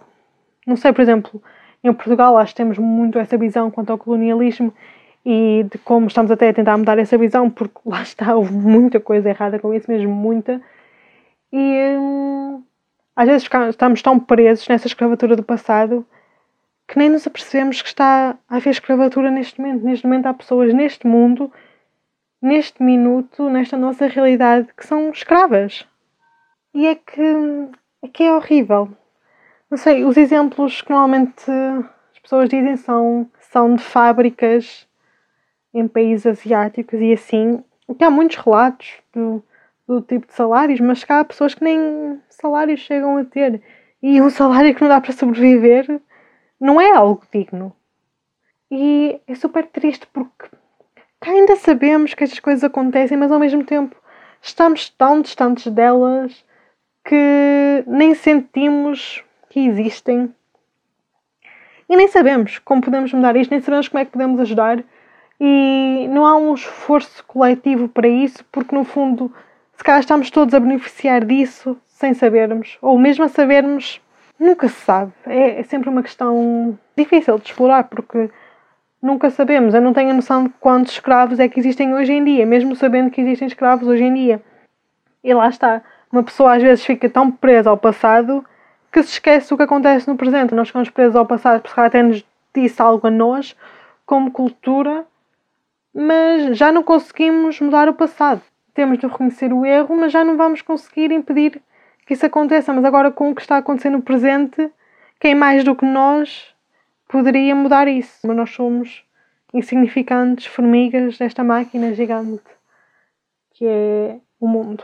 Não 0.66 0.76
sei, 0.76 0.94
por 0.94 1.02
exemplo, 1.02 1.42
em 1.84 1.92
Portugal 1.94 2.38
acho 2.38 2.54
que 2.54 2.58
temos 2.58 2.78
muito 2.78 3.18
essa 3.18 3.38
visão 3.38 3.72
quanto 3.72 3.92
ao 3.92 3.98
colonialismo 3.98 4.74
e 5.26 5.66
de 5.72 5.78
como 5.80 6.08
estamos 6.08 6.32
até 6.32 6.50
a 6.50 6.54
tentar 6.54 6.78
mudar 6.78 6.98
essa 7.00 7.18
visão, 7.18 7.50
porque 7.50 7.80
lá 7.86 8.02
está, 8.02 8.36
houve 8.36 8.54
muita 8.54 9.00
coisa 9.00 9.30
errada 9.30 9.60
com 9.60 9.74
isso, 9.74 9.90
mesmo 9.92 10.14
muita. 10.14 10.62
E 11.52 11.96
hum, 11.98 12.64
às 13.16 13.28
vezes 13.28 13.50
estamos 13.70 14.02
tão 14.02 14.20
presos 14.20 14.68
nessa 14.68 14.88
escravatura 14.88 15.36
do 15.36 15.44
passado 15.44 16.06
que 16.88 16.98
nem 16.98 17.10
nos 17.10 17.28
apercebemos 17.28 17.82
que 17.82 17.90
está 17.90 18.38
a 18.48 18.56
haver 18.56 18.70
escravatura 18.70 19.30
neste 19.30 19.60
momento. 19.60 19.84
Neste 19.84 20.06
momento 20.06 20.28
há 20.28 20.34
pessoas 20.34 20.74
neste 20.74 21.06
mundo, 21.06 21.52
neste 22.42 22.82
minuto, 22.82 23.50
nesta 23.50 23.78
nossa 23.78 24.08
realidade, 24.08 24.70
que 24.76 24.86
são 24.86 25.10
escravas. 25.10 25.86
E 26.74 26.88
é 26.88 26.96
que 26.96 27.22
é, 28.04 28.08
que 28.08 28.24
é 28.24 28.34
horrível. 28.34 28.90
Não 29.70 29.78
sei, 29.78 30.06
os 30.06 30.16
exemplos 30.16 30.82
que 30.82 30.92
normalmente 30.92 31.52
as 32.14 32.20
pessoas 32.20 32.48
dizem 32.50 32.78
são, 32.78 33.30
são 33.40 33.76
de 33.76 33.84
fábricas 33.84 34.88
em 35.74 35.88
países 35.88 36.26
asiáticos 36.26 37.00
e 37.02 37.14
assim. 37.14 37.64
Que 37.98 38.04
há 38.04 38.10
muitos 38.10 38.38
relatos 38.38 38.94
do 39.88 40.02
tipo 40.02 40.28
de 40.28 40.34
salários, 40.34 40.80
mas 40.80 41.04
que 41.04 41.13
há 41.13 41.23
pessoas 41.23 41.56
que 41.56 41.63
nem 41.63 42.19
salários 42.30 42.82
chegam 42.82 43.17
a 43.17 43.23
ter. 43.23 43.62
E 44.02 44.21
um 44.21 44.30
salário 44.30 44.76
que 44.76 44.82
não 44.82 44.89
dá 44.89 45.00
para 45.00 45.13
sobreviver 45.13 46.02
não 46.60 46.80
é 46.80 46.91
algo 46.91 47.23
digno. 47.32 47.73
E 48.69 49.19
é 49.28 49.36
super 49.36 49.65
triste 49.67 50.06
porque 50.12 50.50
cá 51.19 51.32
ainda 51.32 51.56
sabemos 51.56 52.13
que 52.13 52.23
estas 52.23 52.39
coisas 52.39 52.63
acontecem, 52.63 53.17
mas 53.17 53.32
ao 53.32 53.39
mesmo 53.39 53.63
tempo 53.63 53.95
estamos 54.41 54.89
tão 54.89 55.21
distantes 55.21 55.71
delas 55.71 56.45
que 57.06 57.84
nem 57.88 58.13
sentimos 58.13 59.23
que 59.50 59.62
existem 59.62 60.34
e 61.89 61.95
nem 61.95 62.08
sabemos 62.10 62.60
como 62.60 62.82
podemos 62.82 63.13
mudar 63.13 63.36
isto, 63.38 63.52
nem 63.52 63.62
sabemos 63.62 63.88
como 63.88 64.02
é 64.02 64.06
que 64.06 64.12
podemos 64.12 64.39
ajudar 64.41 64.84
e 65.39 66.08
não 66.10 66.26
há 66.26 66.36
um 66.36 66.54
esforço 66.54 67.23
coletivo 67.26 67.88
para 67.88 68.08
isso, 68.08 68.43
porque 68.52 68.76
no 68.76 68.84
fundo, 68.84 69.34
calhar 69.88 70.02
estamos 70.02 70.30
todos 70.30 70.54
a 70.54 70.60
beneficiar 70.60 71.26
disso 71.26 71.78
sem 71.88 72.13
sabermos, 72.13 72.78
ou 72.82 73.00
mesmo 73.00 73.26
a 73.26 73.28
sabermos, 73.28 74.00
Nunca 74.39 74.67
se 74.67 74.80
sabe. 74.82 75.12
É, 75.26 75.60
é 75.60 75.63
sempre 75.63 75.89
uma 75.89 76.04
questão 76.04 76.78
difícil 76.95 77.38
de 77.39 77.47
explorar 77.47 77.86
porque 77.86 78.30
nunca 79.02 79.30
sabemos. 79.30 79.73
Eu 79.73 79.82
não 79.82 79.93
tenho 79.93 80.12
a 80.12 80.13
noção 80.13 80.43
de 80.43 80.50
quantos 80.60 80.93
escravos 80.93 81.39
é 81.39 81.47
que 81.47 81.60
existem 81.60 81.93
hoje 81.93 82.13
em 82.13 82.23
dia, 82.23 82.45
mesmo 82.45 82.76
sabendo 82.76 83.10
que 83.10 83.21
existem 83.21 83.47
escravos 83.47 83.88
hoje 83.88 84.04
em 84.04 84.13
dia. 84.13 84.41
E 85.23 85.34
lá 85.34 85.50
está. 85.50 85.82
Uma 86.12 86.23
pessoa 86.23 86.56
às 86.56 86.62
vezes 86.62 86.86
fica 86.86 87.10
tão 87.10 87.32
presa 87.32 87.69
ao 87.69 87.78
passado 87.78 88.45
que 88.91 89.02
se 89.04 89.13
esquece 89.13 89.50
do 89.50 89.58
que 89.58 89.63
acontece 89.63 90.08
no 90.08 90.15
presente. 90.15 90.54
Nós 90.54 90.67
ficamos 90.67 90.89
presos 90.89 91.15
ao 91.15 91.26
passado 91.26 91.62
porque 91.62 91.80
até 91.80 92.04
nos 92.04 92.23
disse 92.56 92.82
algo 92.82 93.08
a 93.08 93.12
nós, 93.12 93.56
como 94.06 94.32
cultura, 94.32 95.06
mas 95.93 96.58
já 96.58 96.71
não 96.71 96.84
conseguimos 96.84 97.60
mudar 97.60 97.89
o 97.89 97.93
passado. 97.93 98.41
Temos 98.78 99.00
de 99.00 99.08
reconhecer 99.08 99.52
o 99.52 99.66
erro, 99.66 99.98
mas 99.98 100.12
já 100.12 100.24
não 100.24 100.38
vamos 100.38 100.62
conseguir 100.62 101.12
impedir 101.12 101.60
que 102.06 102.13
isso 102.13 102.24
aconteça, 102.24 102.72
mas 102.72 102.86
agora 102.86 103.10
com 103.10 103.32
o 103.32 103.34
que 103.34 103.42
está 103.42 103.58
acontecendo 103.58 103.94
no 103.94 104.04
presente, 104.04 104.72
quem 105.20 105.34
mais 105.34 105.63
do 105.63 105.76
que 105.76 105.84
nós 105.84 106.54
poderia 107.08 107.56
mudar 107.56 107.88
isso? 107.88 108.20
Mas 108.24 108.38
nós 108.38 108.52
somos 108.52 109.04
insignificantes 109.52 110.46
formigas 110.46 111.18
desta 111.18 111.44
máquina 111.44 111.92
gigante 111.96 112.44
que 113.56 113.66
é 113.66 114.20
o 114.40 114.48
mundo. 114.48 114.84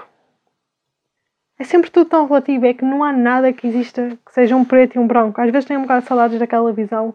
É 1.60 1.64
sempre 1.64 1.92
tudo 1.92 2.10
tão 2.10 2.26
relativo, 2.26 2.66
é 2.66 2.74
que 2.74 2.84
não 2.84 3.04
há 3.04 3.14
nada 3.14 3.54
que 3.54 3.68
exista 3.68 4.18
que 4.26 4.34
seja 4.34 4.56
um 4.56 4.66
preto 4.66 4.96
e 4.96 5.00
um 5.00 5.06
branco. 5.06 5.40
Às 5.40 5.52
vezes 5.52 5.68
tenho 5.68 5.80
um 5.80 5.84
bocado 5.84 6.02
de 6.02 6.08
saudades 6.08 6.40
daquela 6.40 6.74
visão 6.74 7.14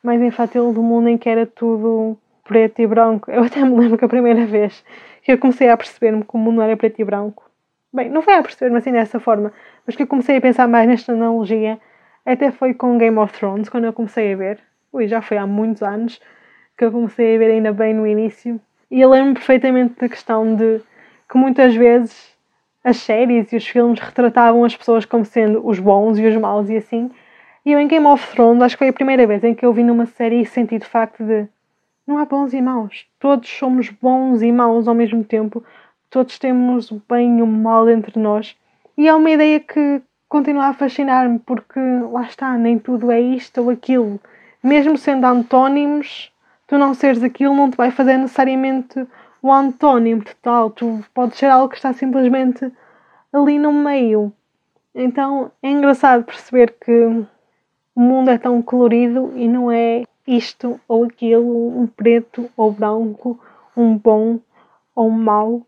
mais 0.00 0.22
infantil 0.22 0.72
do 0.72 0.84
mundo 0.84 1.08
em 1.08 1.18
que 1.18 1.28
era 1.28 1.44
tudo 1.48 2.16
preto 2.52 2.82
e 2.82 2.86
branco. 2.86 3.30
Eu 3.30 3.44
até 3.44 3.64
me 3.64 3.78
lembro 3.78 3.96
que 3.96 4.04
a 4.04 4.08
primeira 4.08 4.44
vez 4.44 4.84
que 5.22 5.32
eu 5.32 5.38
comecei 5.38 5.70
a 5.70 5.76
perceber-me 5.76 6.22
que 6.22 6.34
o 6.34 6.38
mundo 6.38 6.60
era 6.60 6.76
preto 6.76 7.00
e 7.00 7.04
branco 7.04 7.50
Bem, 7.94 8.08
não 8.08 8.22
foi 8.22 8.34
a 8.34 8.42
perceber-me 8.42 8.78
assim 8.78 8.92
dessa 8.92 9.20
forma, 9.20 9.52
mas 9.86 9.94
que 9.96 10.02
eu 10.02 10.06
comecei 10.06 10.36
a 10.36 10.40
pensar 10.40 10.66
mais 10.66 10.88
nesta 10.88 11.12
analogia 11.12 11.78
até 12.24 12.50
foi 12.50 12.72
com 12.72 12.96
Game 12.98 13.18
of 13.18 13.32
Thrones, 13.38 13.68
quando 13.68 13.84
eu 13.84 13.92
comecei 13.92 14.32
a 14.32 14.36
ver. 14.36 14.58
Ui, 14.92 15.06
já 15.06 15.20
foi 15.20 15.36
há 15.36 15.46
muitos 15.46 15.82
anos 15.82 16.20
que 16.76 16.84
eu 16.84 16.92
comecei 16.92 17.36
a 17.36 17.38
ver 17.38 17.50
ainda 17.50 17.72
bem 17.72 17.92
no 17.92 18.06
início. 18.06 18.60
E 18.90 19.00
eu 19.00 19.10
lembro 19.10 19.34
perfeitamente 19.34 20.00
da 20.00 20.08
questão 20.08 20.54
de 20.54 20.80
que 21.30 21.36
muitas 21.36 21.74
vezes 21.74 22.34
as 22.84 22.96
séries 22.98 23.52
e 23.52 23.56
os 23.56 23.66
filmes 23.66 23.98
retratavam 24.00 24.64
as 24.64 24.76
pessoas 24.76 25.04
como 25.04 25.24
sendo 25.24 25.66
os 25.66 25.78
bons 25.78 26.18
e 26.18 26.26
os 26.26 26.36
maus 26.36 26.70
e 26.70 26.76
assim. 26.76 27.10
E 27.64 27.72
eu 27.72 27.78
em 27.78 27.88
Game 27.88 28.06
of 28.06 28.26
Thrones 28.34 28.62
acho 28.62 28.74
que 28.76 28.80
foi 28.80 28.88
a 28.88 28.92
primeira 28.92 29.26
vez 29.26 29.44
em 29.44 29.54
que 29.54 29.66
eu 29.66 29.72
vi 29.72 29.82
numa 29.82 30.06
série 30.06 30.40
e 30.40 30.46
senti 30.46 30.78
de 30.78 30.86
facto 30.86 31.22
de 31.22 31.46
não 32.06 32.18
há 32.18 32.24
bons 32.24 32.52
e 32.52 32.60
maus. 32.60 33.06
Todos 33.18 33.48
somos 33.48 33.88
bons 33.90 34.42
e 34.42 34.50
maus 34.52 34.88
ao 34.88 34.94
mesmo 34.94 35.24
tempo, 35.24 35.64
todos 36.10 36.38
temos 36.38 36.90
o 36.90 37.02
bem 37.08 37.38
e 37.38 37.42
o 37.42 37.46
mal 37.46 37.88
entre 37.88 38.18
nós. 38.18 38.56
E 38.96 39.08
é 39.08 39.14
uma 39.14 39.30
ideia 39.30 39.58
que 39.60 40.02
continua 40.28 40.66
a 40.66 40.74
fascinar-me, 40.74 41.38
porque 41.38 41.80
lá 42.10 42.22
está, 42.22 42.56
nem 42.56 42.78
tudo 42.78 43.10
é 43.10 43.20
isto 43.20 43.60
ou 43.62 43.70
aquilo. 43.70 44.20
Mesmo 44.62 44.96
sendo 44.96 45.26
antónimos, 45.26 46.32
tu 46.66 46.78
não 46.78 46.94
seres 46.94 47.22
aquilo 47.22 47.54
não 47.54 47.70
te 47.70 47.76
vai 47.76 47.90
fazer 47.90 48.16
necessariamente 48.16 49.06
o 49.42 49.52
antónimo 49.52 50.22
total. 50.24 50.70
Tu 50.70 51.04
podes 51.12 51.38
ser 51.38 51.46
algo 51.46 51.68
que 51.68 51.76
está 51.76 51.92
simplesmente 51.92 52.70
ali 53.32 53.58
no 53.58 53.72
meio. 53.72 54.32
Então 54.94 55.50
é 55.62 55.70
engraçado 55.70 56.24
perceber 56.24 56.74
que 56.80 57.26
o 57.94 58.00
mundo 58.00 58.30
é 58.30 58.38
tão 58.38 58.62
colorido 58.62 59.32
e 59.34 59.48
não 59.48 59.70
é 59.70 60.04
isto 60.26 60.80
ou 60.86 61.04
aquilo, 61.04 61.78
um 61.78 61.86
preto 61.86 62.50
ou 62.56 62.72
branco, 62.72 63.40
um 63.76 63.96
bom 63.96 64.40
ou 64.94 65.08
um 65.08 65.10
mau 65.10 65.66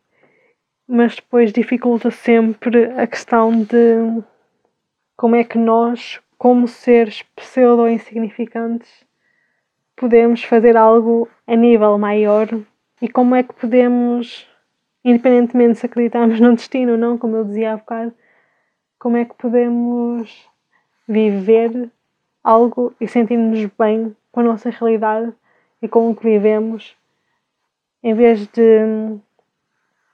mas 0.86 1.16
depois 1.16 1.52
dificulta 1.52 2.10
sempre 2.10 2.86
a 2.92 3.06
questão 3.06 3.62
de 3.62 4.22
como 5.16 5.34
é 5.34 5.44
que 5.44 5.56
nós, 5.56 6.20
como 6.36 6.68
seres 6.68 7.22
pseudo-insignificantes, 7.34 8.90
podemos 9.96 10.42
fazer 10.44 10.76
algo 10.76 11.28
a 11.46 11.56
nível 11.56 11.96
maior 11.98 12.48
e 13.00 13.08
como 13.08 13.34
é 13.34 13.42
que 13.42 13.54
podemos, 13.54 14.46
independentemente 15.04 15.78
se 15.78 15.86
acreditamos 15.86 16.40
no 16.40 16.54
destino 16.54 16.92
ou 16.92 16.98
não, 16.98 17.16
como 17.16 17.36
eu 17.36 17.44
dizia 17.44 17.72
há 17.72 17.76
bocado, 17.76 18.12
como 18.98 19.16
é 19.16 19.24
que 19.24 19.34
podemos 19.34 20.46
viver 21.08 21.90
algo 22.42 22.94
e 23.00 23.08
sentir-nos 23.08 23.64
bem 23.78 24.14
com 24.34 24.40
a 24.40 24.44
nossa 24.44 24.68
realidade 24.68 25.32
e 25.80 25.86
com 25.86 26.10
o 26.10 26.16
que 26.16 26.24
vivemos, 26.24 26.96
em 28.02 28.12
vez 28.14 28.48
de 28.48 29.16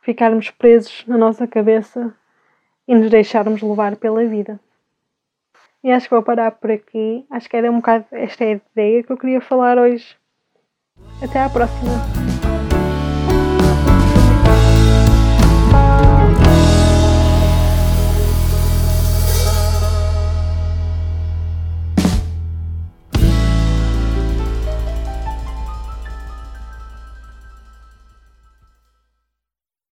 ficarmos 0.02 0.50
presos 0.50 1.04
na 1.06 1.16
nossa 1.16 1.46
cabeça 1.46 2.14
e 2.87 2.94
nos 2.94 3.09
deixarmos 3.11 3.62
levar 3.62 3.96
pela 3.96 4.22
vida. 4.26 4.61
E 5.83 5.90
acho 5.90 6.06
que 6.06 6.14
vou 6.14 6.22
parar 6.22 6.50
por 6.50 6.70
aqui. 6.70 7.24
Acho 7.30 7.48
que 7.48 7.56
era 7.56 7.70
um 7.70 7.76
bocado 7.76 8.04
esta 8.12 8.44
ideia 8.44 9.02
que 9.02 9.11
eu 9.11 9.16
queria 9.16 9.40
falar 9.40 9.78
hoje. 9.78 10.14
Até 11.22 11.40
à 11.40 11.48
próxima! 11.48 12.19